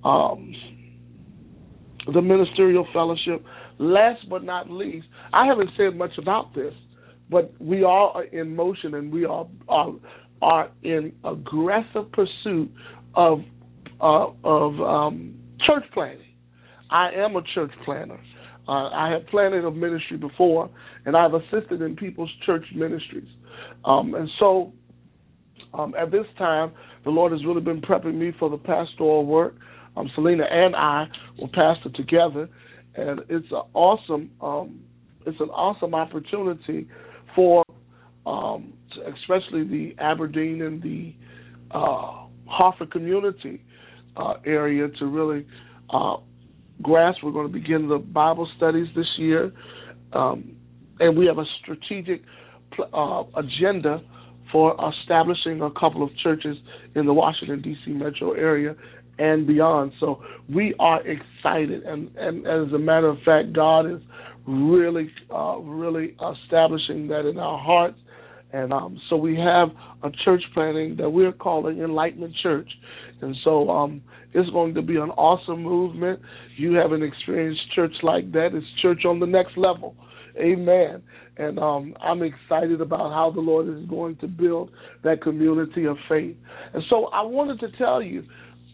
Um, 0.04 0.56
the 2.12 2.22
Ministerial 2.22 2.88
Fellowship, 2.94 3.44
Last 3.82 4.30
but 4.30 4.44
not 4.44 4.70
least, 4.70 5.08
I 5.34 5.48
haven't 5.48 5.72
said 5.76 5.98
much 5.98 6.12
about 6.20 6.54
this, 6.54 6.74
but 7.32 7.52
we 7.60 7.84
are 7.84 8.24
in 8.26 8.56
motion 8.56 8.94
and 8.94 9.12
we 9.12 9.26
are 9.26 9.48
are, 9.68 9.94
are 10.40 10.70
in 10.84 11.12
aggressive 11.24 12.12
pursuit 12.14 12.72
of 13.16 13.40
uh, 14.00 14.28
of 14.44 14.80
um, 14.82 15.34
church 15.66 15.84
planning. 15.96 16.22
I 16.92 17.10
am 17.18 17.36
a 17.36 17.42
church 17.56 17.72
planner. 17.84 18.20
Uh, 18.68 18.90
I 18.90 19.10
have 19.14 19.26
planted 19.28 19.66
a 19.66 19.72
ministry 19.72 20.18
before, 20.18 20.70
and 21.06 21.18
I've 21.18 21.34
assisted 21.34 21.82
in 21.82 21.96
people's 21.96 22.32
church 22.46 22.66
ministries. 22.76 23.28
Um, 23.84 24.14
and 24.14 24.30
so, 24.40 24.74
um, 25.74 25.96
at 26.00 26.12
this 26.12 26.26
time, 26.38 26.72
the 27.04 27.10
Lord 27.10 27.32
has 27.32 27.44
really 27.46 27.62
been 27.62 27.82
prepping 27.82 28.14
me 28.14 28.32
for 28.38 28.48
the 28.50 28.58
pastoral 28.58 29.26
work. 29.26 29.56
Um, 29.98 30.10
Selena 30.14 30.44
and 30.50 30.76
I 30.76 31.08
will 31.40 31.48
pastor 31.48 31.90
together, 31.96 32.48
and 32.96 33.22
it's 33.30 33.52
an 33.52 33.62
awesome 33.74 34.32
um, 34.42 34.82
it's 35.26 35.40
an 35.40 35.50
awesome 35.50 35.94
opportunity 35.94 36.88
for 37.36 37.64
um, 38.26 38.74
especially 38.96 39.64
the 39.64 39.96
Aberdeen 40.00 40.62
and 40.62 40.82
the 40.82 41.14
uh, 41.72 42.26
Harford 42.48 42.92
community 42.92 43.64
uh, 44.18 44.34
area 44.46 44.88
to 45.00 45.06
really 45.06 45.46
uh, 45.90 46.18
grasp. 46.82 47.20
We're 47.24 47.32
going 47.32 47.48
to 47.48 47.54
begin 47.54 47.88
the 47.88 47.98
Bible 47.98 48.48
studies 48.58 48.88
this 48.96 49.08
year, 49.18 49.52
um, 50.14 50.56
and 51.00 51.18
we 51.18 51.26
have 51.28 51.38
a 51.38 51.46
strategic 51.62 52.22
uh, 52.94 53.24
agenda 53.36 54.02
for 54.52 54.76
establishing 55.02 55.62
a 55.62 55.72
couple 55.72 56.04
of 56.04 56.10
churches 56.18 56.58
in 56.96 57.06
the 57.06 57.14
Washington 57.14 57.62
D.C. 57.62 57.92
metro 57.92 58.34
area 58.34 58.76
and 59.22 59.46
beyond. 59.46 59.92
So 60.00 60.24
we 60.54 60.74
are 60.80 61.00
excited, 61.06 61.84
and, 61.84 62.10
and 62.18 62.48
as 62.48 62.74
a 62.74 62.80
matter 62.80 63.08
of 63.08 63.18
fact, 63.24 63.54
God 63.54 63.86
is 63.86 64.02
really, 64.48 65.12
uh, 65.30 65.58
really 65.58 66.16
establishing 66.16 67.08
that 67.10 67.30
in 67.30 67.38
our 67.38 67.60
hearts. 67.60 68.00
And 68.52 68.74
um, 68.74 69.00
so 69.10 69.16
we 69.16 69.38
have 69.38 69.70
a 70.04 70.10
church 70.26 70.42
planning 70.54 70.98
that 70.98 71.10
we're 71.10 71.32
calling 71.32 71.80
Enlightenment 71.80 72.34
Church. 72.42 72.70
And 73.22 73.36
so 73.44 73.70
um, 73.70 74.02
it's 74.34 74.50
going 74.50 74.74
to 74.74 74.82
be 74.82 74.96
an 74.96 75.12
awesome 75.12 75.62
movement. 75.62 76.20
You 76.58 76.74
haven't 76.74 77.04
experienced 77.04 77.62
church 77.76 77.94
like 78.02 78.32
that. 78.32 78.50
It's 78.54 78.66
church 78.82 79.06
on 79.06 79.20
the 79.20 79.28
next 79.28 79.56
level. 79.56 79.96
Amen. 80.36 81.04
And 81.38 81.60
um, 81.60 81.96
I'm 82.02 82.24
excited 82.24 82.82
about 82.82 83.12
how 83.12 83.32
the 83.34 83.40
Lord 83.42 83.70
is 83.70 83.86
going 83.88 84.18
to 84.18 84.28
build 84.28 84.72
that 85.04 85.22
community 85.22 85.86
of 85.86 85.98
faith. 86.10 86.36
And 86.74 86.84
so 86.90 87.08
I 87.08 87.22
wanted 87.22 87.60
to 87.62 87.78
tell 87.78 88.02
you 88.02 88.24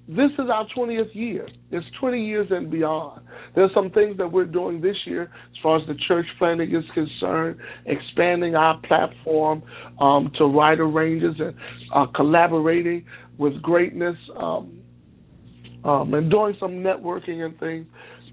this 0.08 0.32
is 0.40 0.50
our 0.52 0.66
20th 0.76 1.14
year. 1.14 1.48
It's 1.70 1.86
20 2.00 2.26
years 2.26 2.48
and 2.50 2.72
beyond. 2.72 3.22
There's 3.56 3.72
some 3.74 3.92
things 3.92 4.18
that 4.18 4.32
we're 4.32 4.46
doing 4.46 4.80
this 4.80 4.96
year 5.06 5.24
as 5.24 5.58
far 5.62 5.78
as 5.78 5.88
the 5.88 5.96
church 6.08 6.26
planning 6.40 6.74
is 6.74 6.86
concerned, 6.94 7.60
expanding 7.86 8.56
our 8.56 8.80
platform 8.88 9.64
um, 10.00 10.32
to 10.38 10.48
wider 10.48 10.88
ranges 10.88 11.36
and 11.40 11.54
uh, 11.94 12.06
collaborating 12.16 13.06
with 13.38 13.62
greatness 13.62 14.16
um, 14.38 14.80
um, 15.84 16.14
and 16.14 16.32
doing 16.32 16.56
some 16.58 16.76
networking 16.76 17.46
and 17.46 17.60
things. 17.60 17.86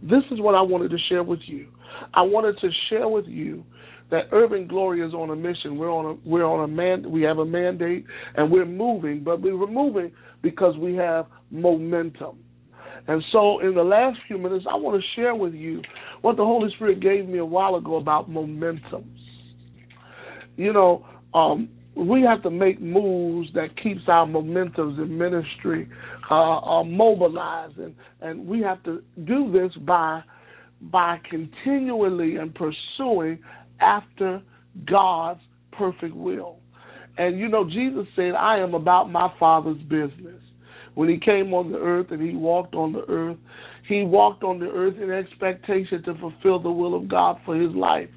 This 0.02 0.22
is 0.30 0.40
what 0.40 0.54
I 0.54 0.62
wanted 0.62 0.90
to 0.90 0.98
share 1.08 1.24
with 1.24 1.40
you. 1.46 1.66
I 2.12 2.22
wanted 2.22 2.58
to 2.60 2.68
share 2.88 3.08
with 3.08 3.26
you 3.26 3.64
that 4.14 4.28
Urban 4.30 4.68
Glory 4.68 5.00
is 5.04 5.12
on 5.12 5.30
a 5.30 5.34
mission. 5.34 5.76
We're 5.76 5.90
on 5.90 6.04
a 6.06 6.28
we're 6.28 6.44
on 6.44 6.62
a 6.62 6.68
man 6.68 7.10
we 7.10 7.22
have 7.22 7.38
a 7.38 7.44
mandate 7.44 8.04
and 8.36 8.48
we're 8.48 8.64
moving, 8.64 9.24
but 9.24 9.42
we're 9.42 9.66
moving 9.66 10.12
because 10.40 10.76
we 10.78 10.94
have 10.94 11.26
momentum. 11.50 12.38
And 13.08 13.24
so, 13.32 13.58
in 13.58 13.74
the 13.74 13.82
last 13.82 14.18
few 14.28 14.38
minutes, 14.38 14.66
I 14.70 14.76
want 14.76 15.02
to 15.02 15.20
share 15.20 15.34
with 15.34 15.52
you 15.52 15.82
what 16.20 16.36
the 16.36 16.44
Holy 16.44 16.70
Spirit 16.76 17.00
gave 17.00 17.28
me 17.28 17.38
a 17.38 17.44
while 17.44 17.74
ago 17.74 17.96
about 17.96 18.30
momentum. 18.30 19.10
You 20.56 20.72
know, 20.72 21.04
um, 21.34 21.68
we 21.96 22.22
have 22.22 22.40
to 22.44 22.50
make 22.50 22.80
moves 22.80 23.48
that 23.54 23.76
keeps 23.82 24.02
our 24.06 24.26
momentums 24.26 24.96
in 25.02 25.18
ministry 25.18 25.88
uh, 26.30 26.58
uh, 26.60 26.84
mobilized, 26.84 27.78
and, 27.78 27.96
and 28.20 28.46
we 28.46 28.60
have 28.62 28.80
to 28.84 29.02
do 29.24 29.50
this 29.50 29.72
by 29.84 30.22
by 30.80 31.18
continually 31.30 32.36
and 32.36 32.54
pursuing 32.54 33.38
after 33.84 34.42
God's 34.90 35.40
perfect 35.72 36.14
will. 36.14 36.58
And 37.16 37.38
you 37.38 37.48
know, 37.48 37.64
Jesus 37.64 38.06
said, 38.16 38.32
I 38.32 38.58
am 38.58 38.74
about 38.74 39.10
my 39.10 39.32
Father's 39.38 39.80
business. 39.82 40.40
When 40.94 41.08
he 41.08 41.18
came 41.18 41.52
on 41.54 41.72
the 41.72 41.78
earth 41.78 42.06
and 42.10 42.22
he 42.22 42.36
walked 42.36 42.74
on 42.74 42.92
the 42.92 43.04
earth, 43.08 43.36
he 43.88 44.02
walked 44.02 44.42
on 44.42 44.58
the 44.58 44.66
earth 44.66 44.94
in 45.00 45.10
expectation 45.10 46.02
to 46.04 46.14
fulfill 46.18 46.60
the 46.60 46.70
will 46.70 46.94
of 46.96 47.08
God 47.08 47.38
for 47.44 47.54
his 47.54 47.74
life. 47.74 48.08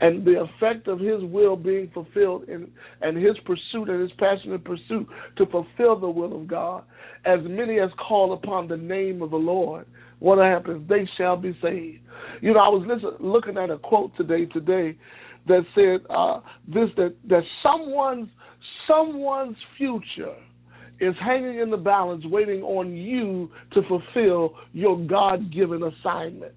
And 0.00 0.24
the 0.24 0.40
effect 0.42 0.88
of 0.88 0.98
his 0.98 1.22
will 1.22 1.54
being 1.56 1.90
fulfilled 1.94 2.48
in, 2.48 2.68
and 3.02 3.16
his 3.16 3.36
pursuit 3.44 3.88
and 3.88 4.02
his 4.02 4.10
passionate 4.18 4.64
pursuit 4.64 5.06
to 5.36 5.46
fulfill 5.46 5.98
the 5.98 6.08
will 6.08 6.34
of 6.34 6.48
God, 6.48 6.82
as 7.24 7.38
many 7.44 7.78
as 7.78 7.90
call 8.08 8.32
upon 8.32 8.66
the 8.66 8.76
name 8.76 9.22
of 9.22 9.30
the 9.30 9.36
Lord, 9.36 9.86
what 10.22 10.38
happens? 10.38 10.88
They 10.88 11.08
shall 11.18 11.36
be 11.36 11.56
saved. 11.60 11.98
You 12.40 12.54
know, 12.54 12.60
I 12.60 12.68
was 12.68 12.86
listen, 12.86 13.10
looking 13.18 13.58
at 13.58 13.70
a 13.70 13.78
quote 13.78 14.16
today 14.16 14.44
today 14.46 14.96
that 15.48 15.62
said 15.74 16.06
uh, 16.08 16.40
this 16.68 16.90
that 16.96 17.16
that 17.28 17.42
someone's 17.60 18.28
someone's 18.86 19.56
future 19.76 20.36
is 21.00 21.14
hanging 21.20 21.58
in 21.58 21.70
the 21.70 21.76
balance, 21.76 22.24
waiting 22.26 22.62
on 22.62 22.96
you 22.96 23.50
to 23.72 23.82
fulfill 23.88 24.54
your 24.72 24.96
God 24.96 25.52
given 25.52 25.82
assignment. 25.82 26.54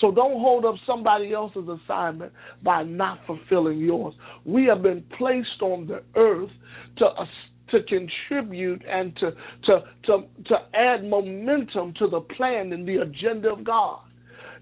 So 0.00 0.12
don't 0.12 0.40
hold 0.40 0.64
up 0.64 0.76
somebody 0.86 1.32
else's 1.32 1.68
assignment 1.84 2.32
by 2.62 2.84
not 2.84 3.18
fulfilling 3.26 3.80
yours. 3.80 4.14
We 4.44 4.66
have 4.66 4.82
been 4.82 5.04
placed 5.18 5.60
on 5.60 5.88
the 5.88 6.02
earth 6.14 6.50
to 6.98 7.06
to 7.72 7.82
contribute 7.82 8.82
and 8.88 9.16
to 9.16 9.32
to 9.64 9.80
to 10.04 10.18
to 10.46 10.56
add 10.74 11.04
momentum 11.04 11.94
to 11.98 12.06
the 12.06 12.20
plan 12.20 12.72
and 12.72 12.86
the 12.86 12.98
agenda 13.02 13.52
of 13.52 13.64
God. 13.64 14.00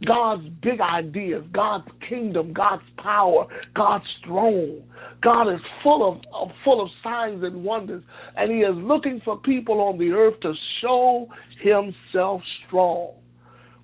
God's 0.07 0.49
big 0.63 0.81
ideas, 0.81 1.45
God's 1.53 1.87
kingdom, 2.09 2.55
God's 2.55 2.83
power, 2.97 3.47
God's 3.75 4.07
throne. 4.25 4.83
God 5.23 5.53
is 5.53 5.61
full 5.83 6.23
of 6.33 6.51
full 6.65 6.81
of 6.81 6.89
signs 7.05 7.45
and 7.45 7.63
wonders, 7.63 8.03
and 8.37 8.51
He 8.51 8.59
is 8.59 8.75
looking 8.77 9.21
for 9.25 9.39
people 9.41 9.81
on 9.81 9.99
the 9.99 10.11
earth 10.11 10.41
to 10.41 10.55
show 10.81 11.29
Himself 11.63 12.41
strong. 12.67 13.13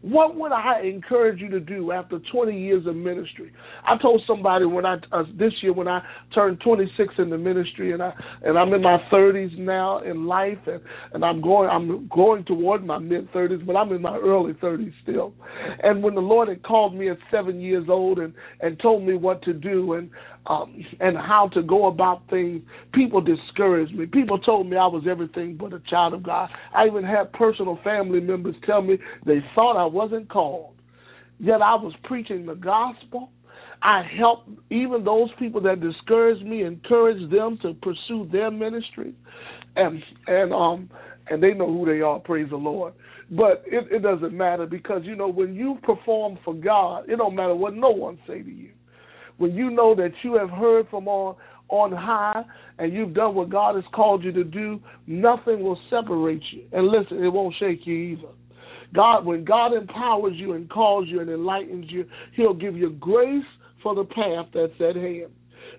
What 0.06 0.36
would 0.36 0.52
I 0.52 0.82
encourage 0.82 1.40
you 1.40 1.48
to 1.50 1.58
do 1.58 1.90
after 1.90 2.20
20 2.30 2.56
years 2.56 2.86
of 2.86 2.94
ministry? 2.94 3.50
I 3.84 4.00
told 4.00 4.22
somebody 4.24 4.64
when 4.64 4.86
I 4.86 4.98
uh, 5.10 5.24
this 5.36 5.52
year 5.62 5.72
when 5.72 5.88
I 5.88 6.00
turned 6.32 6.60
26 6.60 7.14
in 7.18 7.28
the 7.28 7.36
ministry 7.36 7.92
and 7.92 8.00
I 8.00 8.12
and 8.42 8.56
I'm 8.56 8.72
in 8.72 8.82
my 8.82 8.98
30s 9.12 9.58
now 9.58 9.98
in 10.04 10.26
life 10.28 10.58
and 10.66 10.80
and 11.12 11.24
I'm 11.24 11.42
going 11.42 11.68
I'm 11.68 12.08
going 12.14 12.44
toward 12.44 12.86
my 12.86 12.98
mid 12.98 13.32
30s, 13.32 13.66
but 13.66 13.74
I'm 13.74 13.90
in 13.90 14.00
my 14.00 14.16
early 14.16 14.52
30s 14.52 14.92
still. 15.02 15.34
And 15.82 16.04
when 16.04 16.14
the 16.14 16.20
Lord 16.20 16.46
had 16.50 16.62
called 16.62 16.94
me 16.94 17.10
at 17.10 17.18
7 17.32 17.58
years 17.58 17.86
old 17.88 18.20
and 18.20 18.32
and 18.60 18.78
told 18.78 19.02
me 19.02 19.14
what 19.16 19.42
to 19.42 19.52
do 19.52 19.94
and 19.94 20.08
um, 20.48 20.84
and 21.00 21.16
how 21.16 21.48
to 21.54 21.62
go 21.62 21.86
about 21.86 22.22
things, 22.30 22.62
people 22.92 23.20
discouraged 23.20 23.94
me. 23.94 24.06
People 24.06 24.38
told 24.38 24.68
me 24.68 24.76
I 24.76 24.86
was 24.86 25.04
everything 25.08 25.56
but 25.56 25.72
a 25.72 25.80
child 25.90 26.14
of 26.14 26.22
God. 26.22 26.50
I 26.74 26.86
even 26.86 27.04
had 27.04 27.32
personal 27.32 27.78
family 27.82 28.20
members 28.20 28.54
tell 28.64 28.82
me 28.82 28.98
they 29.24 29.40
thought 29.54 29.76
I 29.76 29.86
wasn't 29.86 30.28
called. 30.28 30.74
Yet 31.38 31.62
I 31.62 31.74
was 31.74 31.92
preaching 32.04 32.46
the 32.46 32.54
gospel. 32.54 33.30
I 33.82 34.02
helped 34.18 34.48
even 34.70 35.04
those 35.04 35.28
people 35.38 35.60
that 35.62 35.80
discouraged 35.80 36.44
me, 36.44 36.64
encouraged 36.64 37.30
them 37.30 37.58
to 37.62 37.74
pursue 37.74 38.28
their 38.32 38.50
ministry, 38.50 39.12
and 39.74 40.02
and 40.26 40.52
um 40.54 40.88
and 41.28 41.42
they 41.42 41.52
know 41.52 41.66
who 41.66 41.84
they 41.84 42.00
are. 42.00 42.18
Praise 42.20 42.48
the 42.48 42.56
Lord. 42.56 42.94
But 43.30 43.64
it, 43.66 43.92
it 43.92 44.02
doesn't 44.02 44.32
matter 44.32 44.64
because 44.64 45.02
you 45.04 45.14
know 45.14 45.28
when 45.28 45.54
you 45.54 45.78
perform 45.82 46.38
for 46.42 46.54
God, 46.54 47.10
it 47.10 47.16
don't 47.16 47.34
matter 47.34 47.54
what 47.54 47.74
no 47.74 47.90
one 47.90 48.18
say 48.26 48.42
to 48.42 48.50
you 48.50 48.70
when 49.38 49.54
you 49.54 49.70
know 49.70 49.94
that 49.94 50.12
you 50.22 50.34
have 50.34 50.50
heard 50.50 50.88
from 50.88 51.08
on 51.08 51.36
on 51.68 51.90
high 51.90 52.44
and 52.78 52.92
you've 52.92 53.14
done 53.14 53.34
what 53.34 53.50
God 53.50 53.74
has 53.74 53.84
called 53.92 54.22
you 54.22 54.32
to 54.32 54.44
do, 54.44 54.80
nothing 55.06 55.62
will 55.62 55.78
separate 55.90 56.42
you. 56.52 56.62
And 56.72 56.86
listen, 56.86 57.22
it 57.22 57.28
won't 57.28 57.54
shake 57.58 57.80
you 57.86 57.94
either. 57.94 58.28
God, 58.94 59.26
when 59.26 59.44
God 59.44 59.72
empowers 59.72 60.34
you 60.36 60.52
and 60.52 60.70
calls 60.70 61.08
you 61.08 61.20
and 61.20 61.28
enlightens 61.28 61.86
you, 61.88 62.06
He'll 62.34 62.54
give 62.54 62.76
you 62.76 62.90
grace 62.90 63.44
for 63.82 63.94
the 63.94 64.04
path 64.04 64.46
that's 64.54 64.80
at 64.80 64.96
hand. 64.96 65.32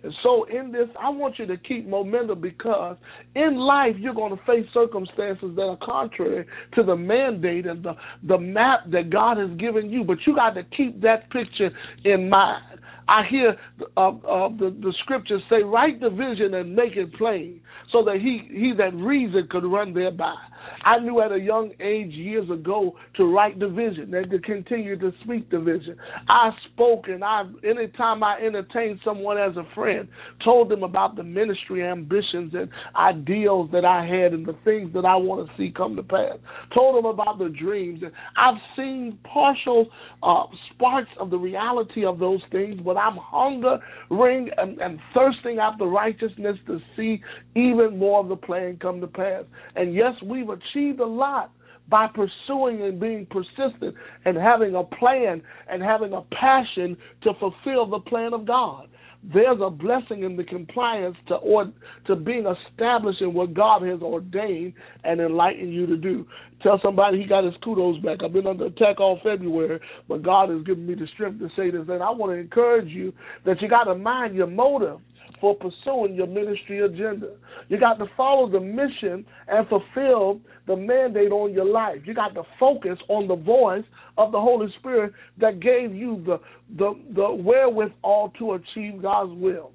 And 0.03 0.13
so, 0.21 0.43
in 0.45 0.71
this, 0.71 0.87
I 0.99 1.09
want 1.09 1.39
you 1.39 1.45
to 1.47 1.57
keep 1.57 1.87
momentum 1.87 2.39
because 2.39 2.97
in 3.35 3.55
life 3.55 3.95
you're 3.97 4.13
going 4.13 4.35
to 4.35 4.43
face 4.45 4.65
circumstances 4.73 5.55
that 5.55 5.63
are 5.63 5.77
contrary 5.81 6.45
to 6.75 6.83
the 6.83 6.95
mandate 6.95 7.65
and 7.65 7.83
the, 7.83 7.93
the 8.27 8.37
map 8.37 8.89
that 8.91 9.09
God 9.09 9.37
has 9.37 9.49
given 9.57 9.89
you. 9.89 10.03
But 10.03 10.19
you 10.27 10.35
got 10.35 10.51
to 10.51 10.63
keep 10.75 11.01
that 11.01 11.29
picture 11.31 11.71
in 12.03 12.29
mind. 12.29 12.76
I 13.07 13.23
hear 13.29 13.55
uh, 13.95 14.09
uh, 14.09 14.49
the, 14.49 14.75
the 14.81 14.93
scriptures 15.03 15.41
say, 15.49 15.63
write 15.63 15.99
the 16.01 16.09
vision 16.09 16.53
and 16.53 16.75
make 16.75 16.95
it 16.95 17.13
plain 17.13 17.61
so 17.91 18.03
that 18.03 18.17
he, 18.21 18.41
he 18.51 18.73
that 18.77 18.93
reads 18.95 19.33
it 19.35 19.49
could 19.49 19.65
run 19.65 19.93
thereby. 19.93 20.35
I 20.83 20.99
knew 20.99 21.21
at 21.21 21.31
a 21.31 21.39
young 21.39 21.71
age 21.79 22.11
years 22.11 22.49
ago 22.49 22.95
to 23.15 23.25
write 23.25 23.59
the 23.59 23.67
vision 23.67 24.13
and 24.13 24.29
to 24.31 24.39
continue 24.39 24.97
to 24.97 25.11
speak 25.23 25.49
the 25.49 25.59
vision. 25.59 25.97
I 26.29 26.51
spoke 26.71 27.07
and 27.07 27.23
I 27.23 27.43
anytime 27.67 28.23
I 28.23 28.39
entertained 28.39 28.99
someone 29.03 29.37
as 29.37 29.55
a 29.57 29.67
friend, 29.73 30.07
told 30.43 30.69
them 30.69 30.83
about 30.83 31.15
the 31.15 31.23
ministry 31.23 31.83
ambitions 31.83 32.53
and 32.53 32.69
ideals 32.95 33.69
that 33.71 33.85
I 33.85 34.05
had 34.05 34.33
and 34.33 34.45
the 34.45 34.55
things 34.63 34.93
that 34.93 35.05
I 35.05 35.15
want 35.15 35.47
to 35.47 35.57
see 35.57 35.71
come 35.75 35.95
to 35.95 36.03
pass. 36.03 36.37
Told 36.73 36.97
them 36.97 37.05
about 37.05 37.39
the 37.39 37.49
dreams. 37.49 38.01
And 38.03 38.11
I've 38.37 38.61
seen 38.75 39.17
partial 39.23 39.87
uh, 40.23 40.45
sparks 40.73 41.09
of 41.19 41.29
the 41.29 41.37
reality 41.37 42.05
of 42.05 42.19
those 42.19 42.41
things, 42.51 42.79
but 42.83 42.97
I'm 42.97 43.17
hungering 43.19 44.49
and, 44.57 44.79
and 44.79 44.99
thirsting 45.13 45.59
after 45.59 45.85
righteousness 45.85 46.57
to 46.67 46.79
see 46.95 47.21
even 47.55 47.97
more 47.97 48.19
of 48.21 48.29
the 48.29 48.35
plan 48.35 48.77
come 48.81 49.01
to 49.01 49.07
pass. 49.07 49.43
And 49.75 49.93
yes, 49.93 50.13
we've 50.23 50.49
achieved 50.69 50.99
a 50.99 51.05
lot 51.05 51.51
by 51.89 52.07
pursuing 52.07 52.81
and 52.81 52.99
being 52.99 53.25
persistent 53.27 53.95
and 54.25 54.37
having 54.37 54.75
a 54.75 54.83
plan 54.83 55.41
and 55.69 55.81
having 55.81 56.13
a 56.13 56.21
passion 56.35 56.97
to 57.23 57.31
fulfill 57.39 57.85
the 57.85 57.99
plan 57.99 58.33
of 58.33 58.45
God. 58.45 58.87
There's 59.33 59.57
a 59.61 59.69
blessing 59.69 60.23
in 60.23 60.37
the 60.37 60.43
compliance 60.43 61.17
to 61.27 61.35
or 61.35 61.71
to 62.05 62.15
being 62.15 62.45
established 62.45 63.21
in 63.21 63.33
what 63.33 63.53
God 63.53 63.81
has 63.81 64.01
ordained 64.01 64.73
and 65.03 65.19
enlightened 65.19 65.73
you 65.73 65.85
to 65.87 65.97
do. 65.97 66.25
Tell 66.61 66.79
somebody 66.83 67.21
he 67.21 67.27
got 67.27 67.43
his 67.43 67.55
kudos 67.63 68.01
back. 68.03 68.19
I've 68.23 68.33
been 68.33 68.47
under 68.47 68.65
attack 68.65 68.99
all 68.99 69.19
February, 69.23 69.79
but 70.07 70.23
God 70.23 70.49
has 70.49 70.63
given 70.63 70.85
me 70.85 70.93
the 70.93 71.07
strength 71.13 71.39
to 71.39 71.49
say 71.57 71.71
this. 71.71 71.87
And 71.89 72.03
I 72.03 72.11
want 72.11 72.31
to 72.31 72.37
encourage 72.37 72.89
you 72.89 73.11
that 73.45 73.61
you 73.61 73.67
got 73.67 73.85
to 73.85 73.95
mind 73.95 74.35
your 74.35 74.47
motive 74.47 74.99
for 75.39 75.55
pursuing 75.55 76.15
your 76.15 76.27
ministry 76.27 76.79
agenda. 76.79 77.31
You 77.69 77.79
got 77.79 77.95
to 77.99 78.05
follow 78.15 78.49
the 78.49 78.59
mission 78.59 79.25
and 79.47 79.67
fulfill 79.67 80.41
the 80.65 80.75
mandate 80.75 81.31
on 81.31 81.53
your 81.53 81.65
life. 81.65 81.97
You 82.05 82.13
got 82.13 82.33
to 82.35 82.43
focus 82.59 82.97
on 83.09 83.27
the 83.27 83.35
voice 83.35 83.85
of 84.17 84.31
the 84.31 84.39
Holy 84.39 84.67
Spirit 84.79 85.13
that 85.39 85.59
gave 85.59 85.93
you 85.93 86.23
the 86.25 86.39
the, 86.77 86.93
the 87.15 87.33
wherewithal 87.33 88.33
to 88.39 88.53
achieve 88.53 89.01
God's 89.01 89.33
will. 89.39 89.71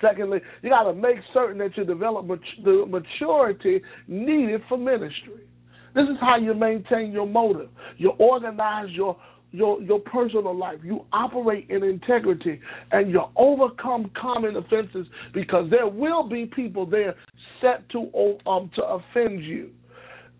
Secondly, 0.00 0.40
you 0.62 0.68
got 0.68 0.82
to 0.84 0.94
make 0.94 1.16
certain 1.32 1.58
that 1.58 1.76
you 1.76 1.84
develop 1.84 2.26
the 2.26 2.84
maturity 2.88 3.80
needed 4.08 4.60
for 4.68 4.76
ministry. 4.76 5.46
This 5.94 6.04
is 6.04 6.16
how 6.20 6.38
you 6.38 6.54
maintain 6.54 7.12
your 7.12 7.26
motive. 7.26 7.68
You 7.98 8.10
organize 8.18 8.90
your 8.90 9.16
your 9.52 9.80
your 9.82 10.00
personal 10.00 10.56
life. 10.56 10.78
You 10.82 11.04
operate 11.12 11.68
in 11.70 11.84
integrity 11.84 12.60
and 12.90 13.10
you 13.10 13.22
overcome 13.36 14.10
common 14.20 14.56
offenses 14.56 15.06
because 15.32 15.70
there 15.70 15.86
will 15.86 16.28
be 16.28 16.46
people 16.46 16.86
there 16.86 17.14
set 17.60 17.88
to 17.90 18.10
um 18.46 18.70
to 18.74 18.82
offend 18.82 19.44
you. 19.44 19.70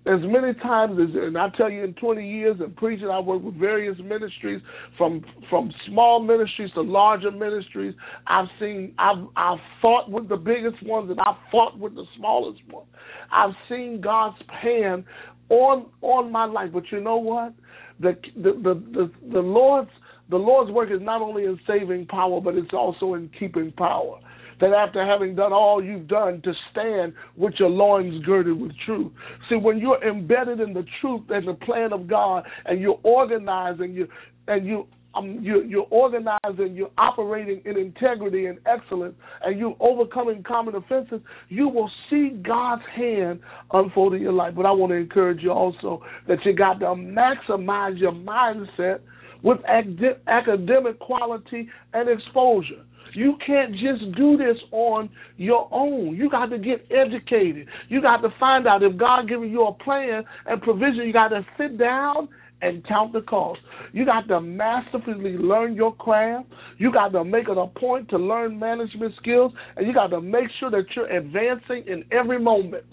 As 0.04 0.18
many 0.22 0.52
times 0.54 0.98
as 0.98 1.14
and 1.14 1.38
I 1.38 1.48
tell 1.56 1.70
you 1.70 1.84
in 1.84 1.94
20 1.94 2.28
years 2.28 2.60
of 2.60 2.74
preaching, 2.74 3.06
I 3.06 3.20
worked 3.20 3.44
with 3.44 3.54
various 3.54 3.96
ministries 4.02 4.60
from 4.98 5.24
from 5.48 5.72
small 5.86 6.20
ministries 6.20 6.72
to 6.72 6.80
larger 6.80 7.30
ministries. 7.30 7.94
I've 8.26 8.48
seen 8.58 8.94
I've 8.98 9.24
I've 9.36 9.60
fought 9.80 10.10
with 10.10 10.28
the 10.28 10.36
biggest 10.36 10.82
ones 10.82 11.08
and 11.10 11.20
I've 11.20 11.36
fought 11.52 11.78
with 11.78 11.94
the 11.94 12.04
smallest 12.16 12.60
ones. 12.68 12.88
I've 13.30 13.54
seen 13.68 14.00
God's 14.00 14.36
hand 14.48 15.04
on 15.50 15.86
on 16.00 16.32
my 16.32 16.46
life. 16.46 16.70
But 16.72 16.90
you 16.90 17.00
know 17.00 17.18
what? 17.18 17.52
The 18.02 18.16
the 18.36 18.52
the 18.52 18.74
the, 18.92 19.10
the 19.32 19.40
Lord's 19.40 19.90
the 20.28 20.36
Lord's 20.36 20.70
work 20.70 20.90
is 20.90 21.00
not 21.00 21.22
only 21.22 21.44
in 21.44 21.58
saving 21.66 22.06
power, 22.06 22.40
but 22.40 22.54
it's 22.54 22.72
also 22.72 23.14
in 23.14 23.30
keeping 23.38 23.72
power. 23.72 24.18
That 24.60 24.72
after 24.72 25.04
having 25.04 25.34
done 25.34 25.52
all 25.52 25.82
you've 25.82 26.06
done, 26.06 26.40
to 26.42 26.52
stand 26.70 27.14
with 27.36 27.54
your 27.58 27.68
loins 27.68 28.24
girded 28.24 28.60
with 28.60 28.72
truth. 28.86 29.10
See, 29.48 29.56
when 29.56 29.78
you're 29.78 30.02
embedded 30.06 30.60
in 30.60 30.72
the 30.72 30.84
truth 31.00 31.22
and 31.30 31.48
the 31.48 31.54
plan 31.54 31.92
of 31.92 32.06
God, 32.06 32.44
and 32.64 32.80
you're 32.80 33.00
organized 33.02 33.80
and 33.80 33.94
you 33.94 34.08
and 34.46 34.66
you 34.66 34.86
um, 35.14 35.38
you, 35.42 35.62
you're 35.64 35.86
organizing, 35.90 36.74
you're 36.74 36.90
operating 36.98 37.62
in 37.64 37.76
integrity 37.76 38.46
and 38.46 38.58
excellence, 38.66 39.14
and 39.44 39.58
you're 39.58 39.76
overcoming 39.80 40.42
common 40.42 40.74
offenses, 40.74 41.20
you 41.48 41.68
will 41.68 41.90
see 42.08 42.30
God's 42.46 42.82
hand 42.94 43.40
unfold 43.72 44.14
in 44.14 44.22
your 44.22 44.32
life. 44.32 44.54
But 44.54 44.66
I 44.66 44.72
want 44.72 44.90
to 44.90 44.96
encourage 44.96 45.42
you 45.42 45.52
also 45.52 46.02
that 46.28 46.38
you 46.44 46.54
got 46.54 46.80
to 46.80 46.86
maximize 46.86 47.98
your 47.98 48.12
mindset 48.12 49.00
with 49.42 49.58
academic 49.66 50.98
quality 50.98 51.68
and 51.92 52.08
exposure. 52.08 52.84
You 53.14 53.36
can't 53.46 53.72
just 53.72 54.16
do 54.16 54.36
this 54.36 54.56
on 54.70 55.10
your 55.36 55.68
own. 55.70 56.16
You 56.16 56.30
got 56.30 56.46
to 56.46 56.58
get 56.58 56.86
educated. 56.90 57.68
You 57.88 58.00
got 58.00 58.18
to 58.18 58.28
find 58.40 58.66
out 58.66 58.82
if 58.82 58.96
God 58.96 59.28
giving 59.28 59.50
you 59.50 59.66
a 59.66 59.74
plan 59.74 60.24
and 60.46 60.62
provision. 60.62 61.02
You 61.06 61.12
got 61.12 61.28
to 61.28 61.44
sit 61.58 61.76
down 61.76 62.28
and 62.62 62.86
count 62.86 63.12
the 63.12 63.20
cost. 63.22 63.60
You 63.92 64.06
got 64.06 64.28
to 64.28 64.40
masterfully 64.40 65.36
learn 65.36 65.74
your 65.74 65.94
craft. 65.94 66.48
You 66.78 66.92
got 66.92 67.08
to 67.12 67.24
make 67.24 67.48
it 67.48 67.58
a 67.58 67.66
point 67.66 68.08
to 68.10 68.16
learn 68.16 68.58
management 68.58 69.14
skills, 69.20 69.52
and 69.76 69.86
you 69.86 69.92
got 69.92 70.08
to 70.08 70.20
make 70.20 70.46
sure 70.58 70.70
that 70.70 70.84
you're 70.96 71.10
advancing 71.10 71.84
in 71.86 72.04
every 72.10 72.38
moment. 72.38 72.86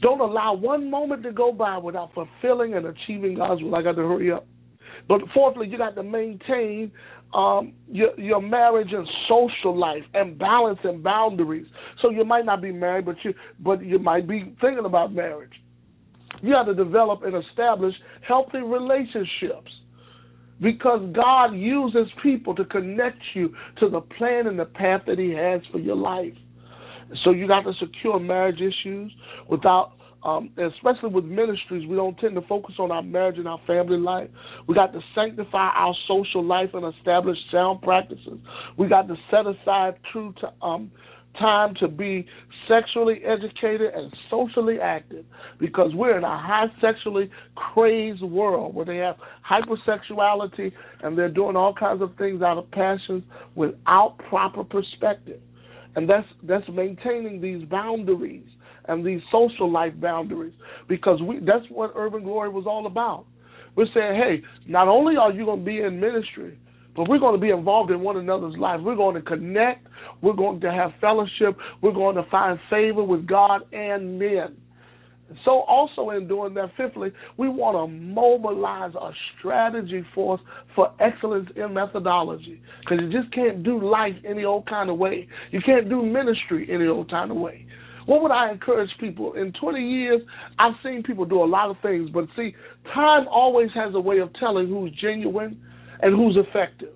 Don't 0.00 0.20
allow 0.20 0.54
one 0.54 0.88
moment 0.90 1.24
to 1.24 1.32
go 1.32 1.50
by 1.50 1.78
without 1.78 2.10
fulfilling 2.14 2.74
and 2.74 2.86
achieving 2.86 3.34
God's 3.34 3.62
will. 3.62 3.74
I 3.74 3.82
got 3.82 3.96
to 3.96 4.02
hurry 4.02 4.30
up. 4.30 4.46
But 5.08 5.22
fourthly, 5.34 5.66
you 5.66 5.78
got 5.78 5.94
to 5.96 6.02
maintain 6.02 6.92
um, 7.34 7.72
your, 7.90 8.18
your 8.18 8.40
marriage 8.40 8.92
and 8.92 9.08
social 9.28 9.76
life 9.76 10.02
and 10.14 10.38
balance 10.38 10.78
and 10.84 11.02
boundaries. 11.02 11.66
So 12.02 12.10
you 12.10 12.24
might 12.24 12.44
not 12.44 12.62
be 12.62 12.72
married, 12.72 13.06
but 13.06 13.16
you 13.24 13.34
but 13.58 13.84
you 13.84 13.98
might 13.98 14.28
be 14.28 14.54
thinking 14.60 14.84
about 14.84 15.12
marriage. 15.12 15.52
You 16.42 16.54
have 16.54 16.66
to 16.66 16.74
develop 16.74 17.22
and 17.22 17.34
establish 17.34 17.94
healthy 18.26 18.58
relationships 18.58 19.70
because 20.60 21.00
God 21.14 21.54
uses 21.54 22.08
people 22.22 22.54
to 22.54 22.64
connect 22.64 23.18
you 23.34 23.54
to 23.80 23.88
the 23.88 24.00
plan 24.00 24.46
and 24.46 24.58
the 24.58 24.64
path 24.64 25.02
that 25.06 25.18
He 25.18 25.30
has 25.30 25.60
for 25.70 25.78
your 25.78 25.96
life. 25.96 26.34
So 27.24 27.30
you 27.30 27.46
got 27.46 27.62
to 27.62 27.72
secure 27.80 28.18
marriage 28.18 28.60
issues 28.60 29.12
without 29.48 29.92
um, 30.22 30.50
especially 30.58 31.10
with 31.10 31.24
ministries, 31.24 31.86
we 31.86 31.94
don't 31.94 32.18
tend 32.18 32.34
to 32.34 32.40
focus 32.42 32.74
on 32.78 32.90
our 32.90 33.02
marriage 33.02 33.38
and 33.38 33.46
our 33.46 33.60
family 33.66 33.98
life. 33.98 34.28
We 34.66 34.74
got 34.74 34.92
to 34.92 35.00
sanctify 35.14 35.70
our 35.76 35.94
social 36.08 36.44
life 36.44 36.70
and 36.74 36.92
establish 36.96 37.38
sound 37.52 37.82
practices. 37.82 38.38
We 38.76 38.88
got 38.88 39.06
to 39.08 39.14
set 39.30 39.46
aside 39.46 39.94
true 40.12 40.34
to, 40.40 40.52
um, 40.60 40.90
time 41.38 41.74
to 41.80 41.88
be 41.88 42.26
sexually 42.68 43.20
educated 43.24 43.92
and 43.94 44.12
socially 44.30 44.78
active 44.80 45.24
because 45.58 45.92
we're 45.94 46.16
in 46.16 46.24
a 46.24 46.38
high 46.38 46.66
sexually 46.80 47.30
crazed 47.54 48.22
world 48.22 48.74
where 48.74 48.84
they 48.84 48.96
have 48.96 49.16
hypersexuality 49.48 50.72
and 51.02 51.16
they're 51.16 51.30
doing 51.30 51.56
all 51.56 51.74
kinds 51.74 52.02
of 52.02 52.14
things 52.16 52.42
out 52.42 52.58
of 52.58 52.70
passions 52.70 53.24
without 53.54 54.16
proper 54.28 54.62
perspective. 54.62 55.40
And 55.96 56.08
that's 56.08 56.26
that's 56.42 56.68
maintaining 56.72 57.40
these 57.40 57.66
boundaries 57.68 58.46
and 58.86 59.04
these 59.04 59.20
social 59.32 59.70
life 59.70 59.92
boundaries 60.00 60.54
because 60.88 61.20
we 61.22 61.38
that's 61.40 61.64
what 61.70 61.92
urban 61.96 62.22
glory 62.22 62.50
was 62.50 62.66
all 62.66 62.86
about. 62.86 63.24
We're 63.74 63.86
saying, 63.94 64.20
hey, 64.20 64.42
not 64.66 64.88
only 64.88 65.16
are 65.16 65.32
you 65.32 65.44
going 65.44 65.60
to 65.60 65.64
be 65.64 65.80
in 65.80 66.00
ministry, 66.00 66.58
but 66.98 67.08
we're 67.08 67.20
going 67.20 67.34
to 67.34 67.40
be 67.40 67.50
involved 67.50 67.92
in 67.92 68.00
one 68.00 68.16
another's 68.16 68.56
life. 68.58 68.80
We're 68.82 68.96
going 68.96 69.14
to 69.14 69.22
connect. 69.22 69.86
We're 70.20 70.32
going 70.32 70.60
to 70.62 70.72
have 70.72 70.90
fellowship. 71.00 71.56
We're 71.80 71.92
going 71.92 72.16
to 72.16 72.24
find 72.28 72.58
favor 72.68 73.04
with 73.04 73.24
God 73.24 73.62
and 73.72 74.18
men. 74.18 74.56
So, 75.44 75.60
also 75.60 76.10
in 76.10 76.26
doing 76.26 76.54
that, 76.54 76.70
fifthly, 76.76 77.12
we 77.36 77.48
want 77.48 77.76
to 77.76 77.86
mobilize 77.86 78.94
a 78.94 79.12
strategy 79.38 80.04
force 80.12 80.40
for 80.74 80.92
excellence 80.98 81.48
in 81.54 81.72
methodology 81.72 82.60
because 82.80 82.98
you 83.00 83.12
just 83.12 83.32
can't 83.32 83.62
do 83.62 83.80
life 83.80 84.14
any 84.26 84.44
old 84.44 84.66
kind 84.66 84.90
of 84.90 84.98
way. 84.98 85.28
You 85.52 85.60
can't 85.64 85.88
do 85.88 86.02
ministry 86.02 86.66
any 86.68 86.86
old 86.86 87.10
kind 87.10 87.30
of 87.30 87.36
way. 87.36 87.64
What 88.06 88.22
would 88.22 88.32
I 88.32 88.50
encourage 88.50 88.90
people? 88.98 89.34
In 89.34 89.52
20 89.52 89.80
years, 89.80 90.22
I've 90.58 90.74
seen 90.82 91.02
people 91.04 91.26
do 91.26 91.44
a 91.44 91.46
lot 91.46 91.70
of 91.70 91.76
things, 91.80 92.08
but 92.10 92.24
see, 92.34 92.54
time 92.94 93.28
always 93.28 93.68
has 93.74 93.94
a 93.94 94.00
way 94.00 94.18
of 94.18 94.30
telling 94.40 94.66
who's 94.66 94.90
genuine 95.00 95.60
and 96.02 96.14
who's 96.14 96.36
effective. 96.36 96.94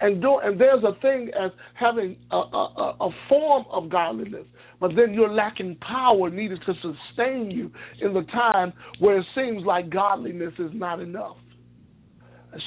And 0.00 0.20
do, 0.20 0.40
and 0.42 0.60
there's 0.60 0.82
a 0.82 1.00
thing 1.00 1.30
as 1.40 1.52
having 1.74 2.16
a, 2.32 2.36
a, 2.36 2.96
a 3.00 3.10
form 3.28 3.64
of 3.70 3.88
godliness, 3.88 4.46
but 4.80 4.90
then 4.96 5.14
you're 5.14 5.32
lacking 5.32 5.76
power 5.76 6.28
needed 6.28 6.60
to 6.66 6.74
sustain 6.74 7.52
you 7.52 7.70
in 8.00 8.12
the 8.12 8.22
time 8.32 8.72
where 8.98 9.18
it 9.18 9.26
seems 9.36 9.64
like 9.64 9.90
godliness 9.90 10.54
is 10.58 10.72
not 10.74 10.98
enough. 10.98 11.36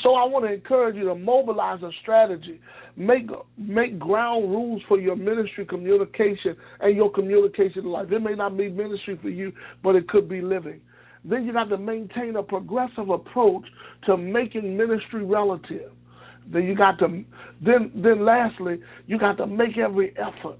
So 0.01 0.15
I 0.15 0.25
want 0.25 0.45
to 0.45 0.53
encourage 0.53 0.95
you 0.95 1.05
to 1.05 1.15
mobilize 1.15 1.83
a 1.83 1.91
strategy, 2.01 2.59
make 2.95 3.27
make 3.57 3.99
ground 3.99 4.49
rules 4.49 4.81
for 4.87 4.99
your 4.99 5.15
ministry 5.15 5.65
communication 5.65 6.55
and 6.79 6.95
your 6.95 7.11
communication 7.11 7.85
life. 7.85 8.11
It 8.11 8.19
may 8.19 8.33
not 8.33 8.57
be 8.57 8.69
ministry 8.69 9.19
for 9.21 9.29
you, 9.29 9.51
but 9.83 9.95
it 9.95 10.07
could 10.07 10.27
be 10.27 10.41
living. 10.41 10.81
Then 11.27 11.45
you 11.45 11.53
got 11.53 11.69
to 11.69 11.77
maintain 11.77 12.35
a 12.35 12.43
progressive 12.43 13.09
approach 13.09 13.65
to 14.05 14.15
making 14.15 14.77
ministry 14.77 15.25
relative. 15.25 15.91
Then 16.47 16.63
you 16.63 16.75
got 16.75 16.99
to 16.99 17.23
then 17.61 17.91
then 17.95 18.23
lastly, 18.23 18.79
you 19.07 19.17
got 19.17 19.37
to 19.37 19.47
make 19.47 19.77
every 19.77 20.15
effort 20.17 20.59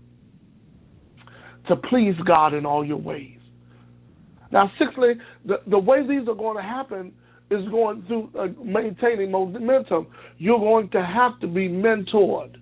to 1.68 1.76
please 1.76 2.16
God 2.26 2.54
in 2.54 2.66
all 2.66 2.84
your 2.84 2.98
ways. 2.98 3.38
Now, 4.52 4.72
sixthly, 4.80 5.14
the, 5.46 5.58
the 5.68 5.80
way 5.80 6.02
these 6.08 6.28
are 6.28 6.36
going 6.36 6.58
to 6.58 6.64
happen 6.64 7.12
is 7.52 7.68
going 7.70 8.04
through 8.08 8.30
uh, 8.40 8.48
maintaining 8.64 9.32
momentum, 9.32 10.08
you're 10.38 10.60
going 10.60 10.90
to 10.90 11.06
have 11.06 11.40
to 11.42 11.48
be 11.48 11.68
mentored. 11.68 12.56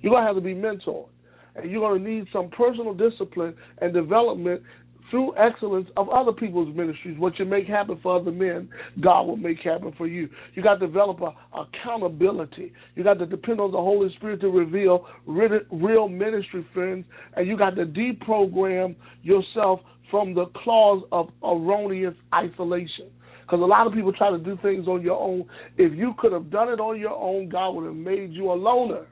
You're 0.00 0.12
going 0.12 0.22
to 0.22 0.26
have 0.26 0.36
to 0.36 0.42
be 0.42 0.54
mentored. 0.54 1.08
And 1.56 1.70
you're 1.70 1.80
going 1.80 2.02
to 2.02 2.10
need 2.10 2.26
some 2.32 2.50
personal 2.50 2.94
discipline 2.94 3.54
and 3.80 3.92
development 3.92 4.62
through 5.10 5.36
excellence 5.36 5.88
of 5.96 6.08
other 6.08 6.32
people's 6.32 6.74
ministries. 6.74 7.18
What 7.18 7.38
you 7.38 7.44
make 7.44 7.66
happen 7.66 7.98
for 8.02 8.20
other 8.20 8.30
men, 8.30 8.68
God 9.00 9.22
will 9.22 9.36
make 9.36 9.58
happen 9.60 9.92
for 9.96 10.06
you. 10.06 10.28
You 10.54 10.62
got 10.62 10.76
to 10.76 10.86
develop 10.86 11.20
a, 11.20 11.34
accountability. 11.58 12.72
You 12.94 13.04
got 13.04 13.18
to 13.18 13.26
depend 13.26 13.60
on 13.60 13.72
the 13.72 13.78
Holy 13.78 14.14
Spirit 14.16 14.40
to 14.42 14.48
reveal 14.48 15.06
real 15.26 16.08
ministry 16.08 16.66
friends, 16.74 17.04
and 17.36 17.46
you 17.46 17.56
got 17.56 17.76
to 17.76 17.86
deprogram 17.86 18.96
yourself 19.22 19.80
from 20.10 20.34
the 20.34 20.46
clause 20.64 21.02
of 21.12 21.28
erroneous 21.42 22.14
isolation. 22.34 23.10
Because 23.42 23.60
a 23.60 23.66
lot 23.66 23.86
of 23.86 23.94
people 23.94 24.12
try 24.12 24.30
to 24.30 24.38
do 24.38 24.58
things 24.60 24.86
on 24.86 25.02
your 25.02 25.18
own. 25.18 25.46
If 25.78 25.96
you 25.96 26.14
could 26.18 26.32
have 26.32 26.50
done 26.50 26.68
it 26.68 26.80
on 26.80 27.00
your 27.00 27.14
own, 27.14 27.48
God 27.48 27.70
would 27.70 27.86
have 27.86 27.96
made 27.96 28.32
you 28.32 28.52
a 28.52 28.54
loner. 28.54 29.06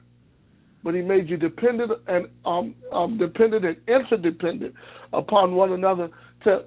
But 0.83 0.93
He 0.93 1.01
made 1.01 1.27
you 1.27 1.37
dependent 1.37 1.91
and 2.07 2.27
um, 2.45 2.75
um, 2.93 3.17
dependent 3.17 3.65
and 3.65 3.77
interdependent 3.87 4.75
upon 5.13 5.55
one 5.55 5.71
another 5.73 6.09
to 6.43 6.65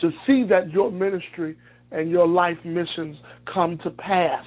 to 0.00 0.10
see 0.26 0.44
that 0.48 0.70
your 0.70 0.90
ministry 0.90 1.56
and 1.92 2.10
your 2.10 2.26
life 2.26 2.56
missions 2.64 3.16
come 3.52 3.78
to 3.84 3.90
pass. 3.90 4.44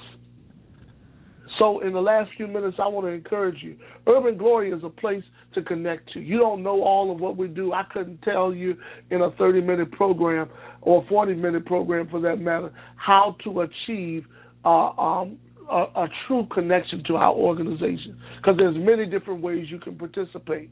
So, 1.58 1.80
in 1.80 1.92
the 1.92 2.00
last 2.00 2.30
few 2.36 2.48
minutes, 2.48 2.78
I 2.82 2.88
want 2.88 3.06
to 3.06 3.12
encourage 3.12 3.62
you. 3.62 3.76
Urban 4.08 4.36
Glory 4.36 4.72
is 4.72 4.82
a 4.82 4.88
place 4.88 5.22
to 5.54 5.62
connect 5.62 6.12
to. 6.12 6.20
You 6.20 6.38
don't 6.38 6.64
know 6.64 6.82
all 6.82 7.12
of 7.12 7.20
what 7.20 7.36
we 7.36 7.46
do. 7.46 7.72
I 7.72 7.84
couldn't 7.92 8.22
tell 8.22 8.52
you 8.52 8.76
in 9.10 9.20
a 9.20 9.30
30 9.32 9.60
minute 9.60 9.92
program 9.92 10.48
or 10.82 11.04
40 11.08 11.34
minute 11.34 11.64
program 11.64 12.08
for 12.08 12.20
that 12.22 12.40
matter 12.40 12.72
how 12.96 13.36
to 13.44 13.60
achieve 13.60 14.24
uh, 14.64 14.90
um, 14.98 15.38
a, 15.70 15.76
a 15.76 16.08
true 16.26 16.46
connection 16.52 17.04
to 17.06 17.16
our 17.16 17.32
organization 17.32 18.18
because 18.36 18.56
there's 18.56 18.76
many 18.76 19.06
different 19.06 19.40
ways 19.40 19.66
you 19.70 19.78
can 19.78 19.96
participate. 19.96 20.70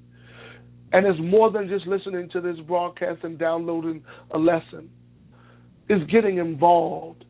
And 0.92 1.06
it's 1.06 1.20
more 1.20 1.50
than 1.50 1.68
just 1.68 1.86
listening 1.86 2.28
to 2.30 2.40
this 2.40 2.56
broadcast 2.66 3.20
and 3.24 3.38
downloading 3.38 4.04
a 4.32 4.38
lesson. 4.38 4.90
It's 5.88 6.10
getting 6.10 6.38
involved 6.38 7.24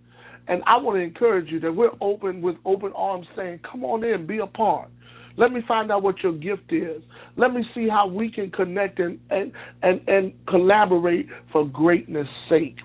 and 0.49 0.63
I 0.67 0.77
want 0.79 0.97
to 0.97 1.03
encourage 1.03 1.51
you 1.51 1.61
that 1.61 1.73
we're 1.73 1.93
open 2.01 2.43
with 2.43 2.57
open 2.65 2.93
arms 2.97 3.27
saying, 3.37 3.61
come 3.71 3.85
on 3.85 4.03
in, 4.05 4.27
be 4.27 4.39
a 4.39 4.47
part. 4.47 4.91
Let 5.37 5.53
me 5.53 5.61
find 5.67 5.91
out 5.91 6.03
what 6.03 6.23
your 6.23 6.33
gift 6.33 6.73
is. 6.73 7.03
Let 7.37 7.55
me 7.55 7.65
see 7.75 7.89
how 7.89 8.07
we 8.07 8.31
can 8.31 8.51
connect 8.51 8.99
and, 8.99 9.19
and, 9.31 9.53
and, 9.83 10.07
and 10.07 10.33
collaborate 10.47 11.27
for 11.53 11.67
greatness' 11.67 12.27
sake. 12.51 12.77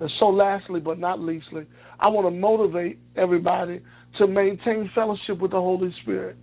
And 0.00 0.10
so, 0.18 0.26
lastly 0.26 0.80
but 0.80 0.98
not 0.98 1.20
leastly, 1.20 1.66
I 2.00 2.08
want 2.08 2.26
to 2.26 2.30
motivate 2.30 2.98
everybody 3.16 3.82
to 4.18 4.26
maintain 4.26 4.90
fellowship 4.94 5.40
with 5.40 5.50
the 5.50 5.60
Holy 5.60 5.94
Spirit. 6.02 6.36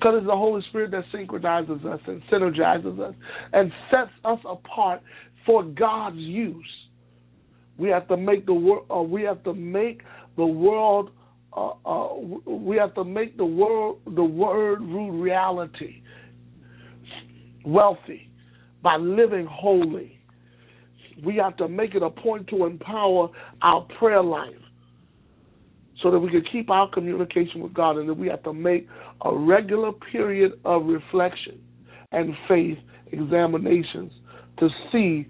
Because 0.00 0.14
it's 0.16 0.26
the 0.26 0.36
Holy 0.36 0.62
Spirit 0.70 0.92
that 0.92 1.04
synchronizes 1.12 1.84
us 1.84 2.00
and 2.06 2.22
synergizes 2.32 2.98
us 2.98 3.14
and 3.52 3.70
sets 3.90 4.10
us 4.24 4.38
apart 4.48 5.02
for 5.44 5.62
God's 5.62 6.16
use. 6.16 6.64
We 7.76 7.90
have 7.90 8.08
to 8.08 8.16
make 8.16 8.46
the 8.46 8.54
world. 8.54 8.86
Uh, 8.90 9.02
we 9.02 9.22
have 9.24 9.44
to 9.44 9.52
make 9.52 10.00
the 10.38 10.46
world. 10.46 11.10
Uh, 11.54 11.72
uh, 11.84 12.16
we 12.46 12.76
have 12.76 12.94
to 12.94 13.04
make 13.04 13.36
the 13.36 13.44
world 13.44 13.98
the 14.06 14.24
word 14.24 14.80
root 14.80 15.20
reality. 15.20 16.02
Wealthy 17.66 18.30
by 18.82 18.96
living 18.96 19.46
holy. 19.50 20.18
We 21.22 21.36
have 21.36 21.58
to 21.58 21.68
make 21.68 21.94
it 21.94 22.02
a 22.02 22.08
point 22.08 22.48
to 22.48 22.64
empower 22.64 23.28
our 23.60 23.86
prayer 23.98 24.22
life 24.22 24.54
so 26.02 26.10
that 26.10 26.18
we 26.18 26.30
can 26.30 26.44
keep 26.50 26.70
our 26.70 26.88
communication 26.88 27.60
with 27.60 27.74
God, 27.74 27.98
and 27.98 28.08
that 28.08 28.14
we 28.14 28.28
have 28.28 28.42
to 28.44 28.54
make 28.54 28.88
a 29.22 29.36
regular 29.36 29.92
period 29.92 30.52
of 30.64 30.86
reflection 30.86 31.60
and 32.12 32.34
faith 32.48 32.78
examinations 33.12 34.12
to 34.58 34.68
see 34.92 35.26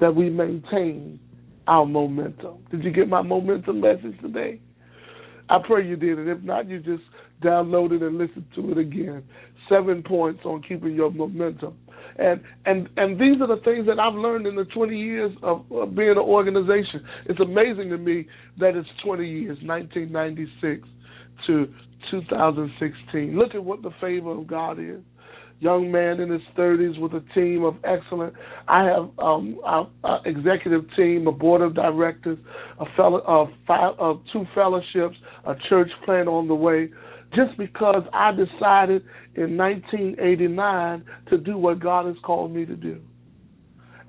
that 0.00 0.14
we 0.14 0.30
maintain 0.30 1.18
our 1.66 1.86
momentum. 1.86 2.58
Did 2.70 2.84
you 2.84 2.90
get 2.90 3.08
my 3.08 3.22
momentum 3.22 3.80
message 3.80 4.20
today? 4.20 4.60
I 5.48 5.58
pray 5.64 5.86
you 5.86 5.96
did, 5.96 6.18
and 6.18 6.28
if 6.28 6.42
not, 6.42 6.68
you 6.68 6.80
just 6.80 7.02
download 7.42 7.92
it 7.92 8.02
and 8.02 8.18
listen 8.18 8.44
to 8.56 8.72
it 8.72 8.78
again. 8.78 9.22
Seven 9.68 10.02
points 10.02 10.40
on 10.44 10.62
keeping 10.62 10.94
your 10.94 11.10
momentum, 11.10 11.76
and 12.18 12.40
and 12.66 12.88
and 12.96 13.20
these 13.20 13.40
are 13.40 13.48
the 13.48 13.60
things 13.64 13.86
that 13.86 13.98
I've 13.98 14.14
learned 14.14 14.46
in 14.46 14.54
the 14.54 14.64
20 14.64 14.96
years 14.96 15.32
of, 15.42 15.64
of 15.72 15.94
being 15.94 16.10
an 16.10 16.18
organization. 16.18 17.04
It's 17.26 17.40
amazing 17.40 17.90
to 17.90 17.98
me 17.98 18.26
that 18.58 18.76
it's 18.76 18.88
20 19.04 19.28
years, 19.28 19.58
1996 19.62 20.86
to 21.46 21.72
2016. 22.10 23.36
Look 23.36 23.54
at 23.54 23.64
what 23.64 23.82
the 23.82 23.90
favor 24.00 24.30
of 24.30 24.46
God 24.46 24.78
is 24.78 25.00
young 25.60 25.90
man 25.90 26.20
in 26.20 26.30
his 26.30 26.42
30s 26.56 26.98
with 27.00 27.12
a 27.14 27.24
team 27.34 27.64
of 27.64 27.76
excellent. 27.84 28.34
I 28.68 28.84
have 28.84 29.08
um, 29.18 29.58
a, 29.64 30.18
executive 30.24 30.84
team, 30.96 31.26
a 31.26 31.32
board 31.32 31.62
of 31.62 31.74
directors, 31.74 32.38
a 32.78 32.84
fellow, 32.96 33.18
uh, 33.20 33.50
five, 33.66 33.94
uh, 33.98 34.14
two 34.32 34.44
fellowships, 34.54 35.16
a 35.46 35.54
church 35.68 35.90
plan 36.04 36.28
on 36.28 36.48
the 36.48 36.54
way. 36.54 36.90
Just 37.34 37.56
because 37.58 38.02
I 38.12 38.32
decided 38.32 39.02
in 39.34 39.56
1989 39.56 41.04
to 41.30 41.38
do 41.38 41.58
what 41.58 41.80
God 41.80 42.06
has 42.06 42.16
called 42.24 42.54
me 42.54 42.64
to 42.66 42.76
do. 42.76 43.00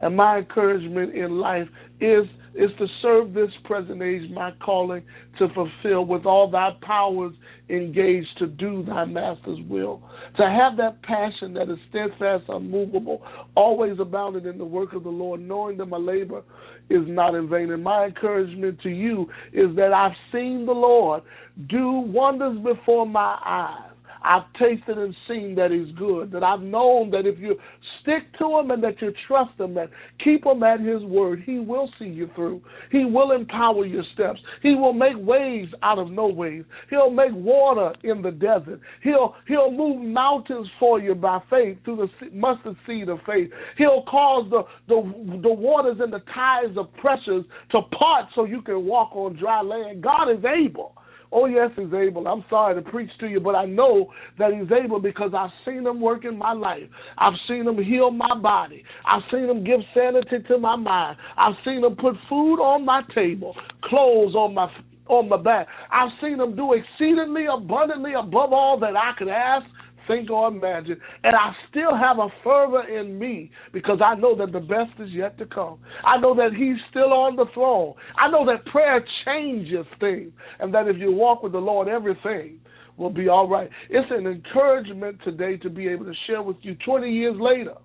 And 0.01 0.15
my 0.15 0.39
encouragement 0.39 1.15
in 1.15 1.39
life 1.39 1.67
is 1.99 2.25
is 2.57 2.71
to 2.79 2.87
serve 3.03 3.33
this 3.33 3.51
present 3.65 4.01
age, 4.01 4.29
my 4.31 4.51
calling 4.65 5.03
to 5.37 5.47
fulfill 5.49 6.05
with 6.05 6.25
all 6.25 6.49
thy 6.49 6.71
powers 6.81 7.33
engaged 7.69 8.29
to 8.39 8.47
do 8.47 8.83
thy 8.83 9.05
master's 9.05 9.59
will. 9.69 10.01
To 10.37 10.43
have 10.43 10.75
that 10.77 11.01
passion 11.03 11.53
that 11.53 11.69
is 11.69 11.77
steadfast, 11.89 12.45
unmovable, 12.49 13.21
always 13.55 13.99
abounding 13.99 14.45
in 14.45 14.57
the 14.57 14.65
work 14.65 14.93
of 14.93 15.03
the 15.03 15.09
Lord, 15.09 15.39
knowing 15.39 15.77
that 15.77 15.85
my 15.85 15.97
labor 15.97 16.41
is 16.89 17.03
not 17.05 17.35
in 17.35 17.47
vain. 17.47 17.71
And 17.71 17.83
my 17.83 18.05
encouragement 18.05 18.81
to 18.81 18.89
you 18.89 19.29
is 19.53 19.75
that 19.75 19.93
I've 19.93 20.17
seen 20.31 20.65
the 20.65 20.71
Lord 20.71 21.21
do 21.69 21.91
wonders 21.91 22.57
before 22.63 23.05
my 23.05 23.37
eyes. 23.45 23.91
I've 24.23 24.43
tasted 24.59 24.97
and 24.97 25.15
seen 25.27 25.55
that 25.55 25.71
He's 25.71 25.93
good. 25.95 26.31
That 26.31 26.43
I've 26.43 26.61
known 26.61 27.11
that 27.11 27.25
if 27.25 27.39
you 27.39 27.55
stick 28.01 28.23
to 28.39 28.59
Him 28.59 28.71
and 28.71 28.83
that 28.83 29.01
you 29.01 29.11
trust 29.27 29.59
Him 29.59 29.77
and 29.77 29.89
keep 30.23 30.45
Him 30.45 30.63
at 30.63 30.79
His 30.79 31.03
word, 31.03 31.43
He 31.45 31.59
will 31.59 31.89
see 31.99 32.05
you 32.05 32.29
through. 32.35 32.61
He 32.91 33.05
will 33.05 33.31
empower 33.31 33.85
your 33.85 34.03
steps. 34.13 34.39
He 34.61 34.75
will 34.75 34.93
make 34.93 35.15
ways 35.17 35.67
out 35.83 35.99
of 35.99 36.09
no 36.11 36.27
ways. 36.27 36.63
He'll 36.89 37.11
make 37.11 37.31
water 37.33 37.93
in 38.03 38.21
the 38.21 38.31
desert. 38.31 38.79
He'll 39.03 39.35
He'll 39.47 39.71
move 39.71 40.01
mountains 40.01 40.67
for 40.79 40.99
you 40.99 41.15
by 41.15 41.39
faith 41.49 41.77
through 41.85 42.07
the 42.07 42.29
mustard 42.31 42.75
seed 42.85 43.09
of 43.09 43.19
faith. 43.25 43.49
He'll 43.77 44.03
cause 44.03 44.49
the 44.49 44.63
the 44.87 45.39
the 45.41 45.53
waters 45.53 45.97
and 45.99 46.11
the 46.11 46.21
tides 46.33 46.77
of 46.77 46.93
pressures 46.95 47.45
to 47.71 47.81
part 47.97 48.25
so 48.35 48.45
you 48.45 48.61
can 48.61 48.85
walk 48.85 49.15
on 49.15 49.35
dry 49.37 49.61
land. 49.61 50.01
God 50.01 50.29
is 50.29 50.43
able. 50.45 50.93
Oh, 51.31 51.45
yes, 51.45 51.71
he's 51.75 51.93
able. 51.93 52.27
I'm 52.27 52.43
sorry 52.49 52.81
to 52.81 52.89
preach 52.89 53.09
to 53.19 53.27
you, 53.27 53.39
but 53.39 53.55
I 53.55 53.65
know 53.65 54.11
that 54.39 54.51
he's 54.53 54.71
able 54.71 54.99
because 54.99 55.31
I've 55.37 55.51
seen 55.65 55.85
him 55.85 55.99
work 55.99 56.25
in 56.25 56.37
my 56.37 56.53
life. 56.53 56.89
I've 57.17 57.33
seen 57.47 57.67
him 57.67 57.77
heal 57.83 58.11
my 58.11 58.37
body. 58.41 58.83
I've 59.05 59.23
seen 59.31 59.49
him 59.49 59.63
give 59.63 59.81
sanity 59.93 60.47
to 60.47 60.57
my 60.57 60.75
mind. 60.75 61.17
I've 61.37 61.55
seen 61.65 61.83
him 61.83 61.95
put 61.95 62.15
food 62.29 62.61
on 62.61 62.85
my 62.85 63.01
table, 63.13 63.55
clothes 63.83 64.35
on 64.35 64.53
my 64.53 64.69
on 65.09 65.29
my 65.29 65.37
back. 65.37 65.67
I've 65.91 66.11
seen 66.21 66.39
him 66.39 66.55
do 66.55 66.73
exceedingly 66.73 67.45
abundantly 67.51 68.11
above 68.13 68.51
all 68.51 68.77
that 68.81 68.95
I 68.97 69.13
could 69.17 69.29
ask 69.29 69.65
think 70.07 70.29
or 70.29 70.47
imagine. 70.47 70.99
And 71.23 71.35
I 71.35 71.51
still 71.69 71.95
have 71.95 72.19
a 72.19 72.29
fervor 72.43 72.87
in 72.87 73.17
me 73.19 73.51
because 73.73 73.99
I 74.03 74.15
know 74.15 74.35
that 74.37 74.51
the 74.51 74.59
best 74.59 74.99
is 74.99 75.09
yet 75.11 75.37
to 75.39 75.45
come. 75.45 75.79
I 76.05 76.17
know 76.17 76.35
that 76.35 76.51
He's 76.57 76.77
still 76.89 77.13
on 77.13 77.35
the 77.35 77.45
throne. 77.53 77.93
I 78.17 78.29
know 78.29 78.45
that 78.45 78.65
prayer 78.71 79.03
changes 79.25 79.85
things, 79.99 80.31
and 80.59 80.73
that 80.73 80.87
if 80.87 80.97
you 80.97 81.11
walk 81.11 81.43
with 81.43 81.51
the 81.51 81.59
Lord, 81.59 81.87
everything 81.87 82.59
will 82.97 83.09
be 83.11 83.29
all 83.29 83.47
right. 83.47 83.69
It's 83.89 84.11
an 84.11 84.25
encouragement 84.25 85.19
today 85.23 85.57
to 85.57 85.69
be 85.69 85.87
able 85.87 86.05
to 86.05 86.13
share 86.25 86.41
with 86.41 86.57
you 86.61 86.75
20 86.85 87.11
years 87.11 87.35
later 87.39 87.75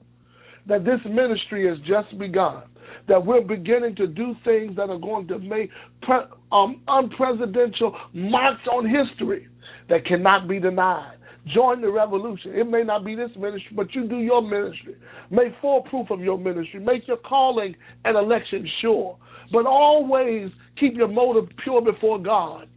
that 0.66 0.84
this 0.84 1.00
ministry 1.08 1.68
has 1.68 1.78
just 1.80 2.18
begun. 2.18 2.62
That 3.08 3.24
we're 3.24 3.42
beginning 3.42 3.96
to 3.96 4.06
do 4.06 4.34
things 4.44 4.76
that 4.76 4.88
are 4.88 4.98
going 4.98 5.26
to 5.28 5.38
make 5.38 5.70
pre- 6.02 6.28
um, 6.52 6.82
unpresidential 6.88 7.94
marks 8.12 8.62
on 8.70 8.88
history 8.88 9.48
that 9.88 10.06
cannot 10.06 10.48
be 10.48 10.60
denied. 10.60 11.16
Join 11.46 11.80
the 11.80 11.90
revolution. 11.90 12.54
It 12.54 12.68
may 12.68 12.84
not 12.84 13.04
be 13.04 13.16
this 13.16 13.30
ministry, 13.36 13.72
but 13.74 13.94
you 13.94 14.06
do 14.06 14.18
your 14.18 14.42
ministry. 14.42 14.94
Make 15.30 15.52
full 15.60 15.82
proof 15.82 16.10
of 16.10 16.20
your 16.20 16.38
ministry. 16.38 16.78
Make 16.78 17.08
your 17.08 17.16
calling 17.16 17.74
and 18.04 18.16
election 18.16 18.68
sure. 18.80 19.18
But 19.50 19.66
always 19.66 20.50
keep 20.78 20.94
your 20.94 21.08
motive 21.08 21.48
pure 21.64 21.82
before 21.82 22.20
God 22.20 22.68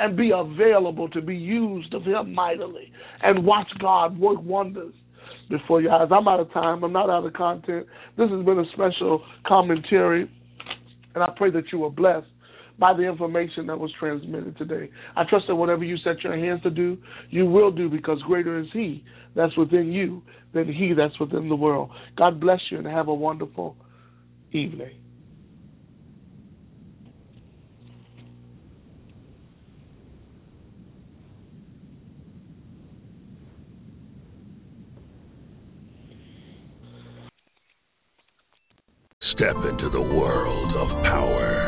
and 0.00 0.16
be 0.16 0.32
available 0.34 1.08
to 1.10 1.22
be 1.22 1.36
used 1.36 1.94
of 1.94 2.02
Him 2.02 2.34
mightily 2.34 2.92
and 3.22 3.44
watch 3.44 3.68
God 3.78 4.18
work 4.18 4.42
wonders 4.42 4.94
before 5.48 5.80
your 5.80 5.92
eyes. 5.92 6.08
I'm 6.10 6.26
out 6.26 6.40
of 6.40 6.52
time. 6.52 6.82
I'm 6.82 6.92
not 6.92 7.08
out 7.08 7.24
of 7.24 7.32
content. 7.34 7.86
This 8.16 8.30
has 8.30 8.44
been 8.44 8.58
a 8.58 8.64
special 8.72 9.24
commentary, 9.46 10.28
and 11.14 11.24
I 11.24 11.32
pray 11.36 11.50
that 11.52 11.64
you 11.72 11.78
were 11.78 11.90
blessed 11.90 12.26
by 12.78 12.94
the 12.94 13.02
information 13.02 13.66
that 13.66 13.78
was 13.78 13.92
transmitted 13.98 14.56
today. 14.56 14.90
I 15.16 15.24
trust 15.28 15.46
that 15.48 15.56
whatever 15.56 15.84
you 15.84 15.96
set 15.98 16.22
your 16.22 16.36
hands 16.36 16.62
to 16.62 16.70
do, 16.70 16.96
you 17.30 17.44
will 17.46 17.70
do 17.70 17.88
because 17.88 18.20
greater 18.22 18.58
is 18.58 18.66
He 18.72 19.04
that's 19.34 19.56
within 19.56 19.92
you 19.92 20.22
than 20.54 20.72
He 20.72 20.92
that's 20.96 21.18
within 21.18 21.48
the 21.48 21.56
world. 21.56 21.90
God 22.16 22.40
bless 22.40 22.60
you 22.70 22.78
and 22.78 22.86
have 22.86 23.08
a 23.08 23.14
wonderful 23.14 23.76
evening. 24.52 24.96
Step 39.38 39.64
into 39.66 39.88
the 39.88 40.00
world 40.00 40.72
of 40.72 41.00
power, 41.04 41.67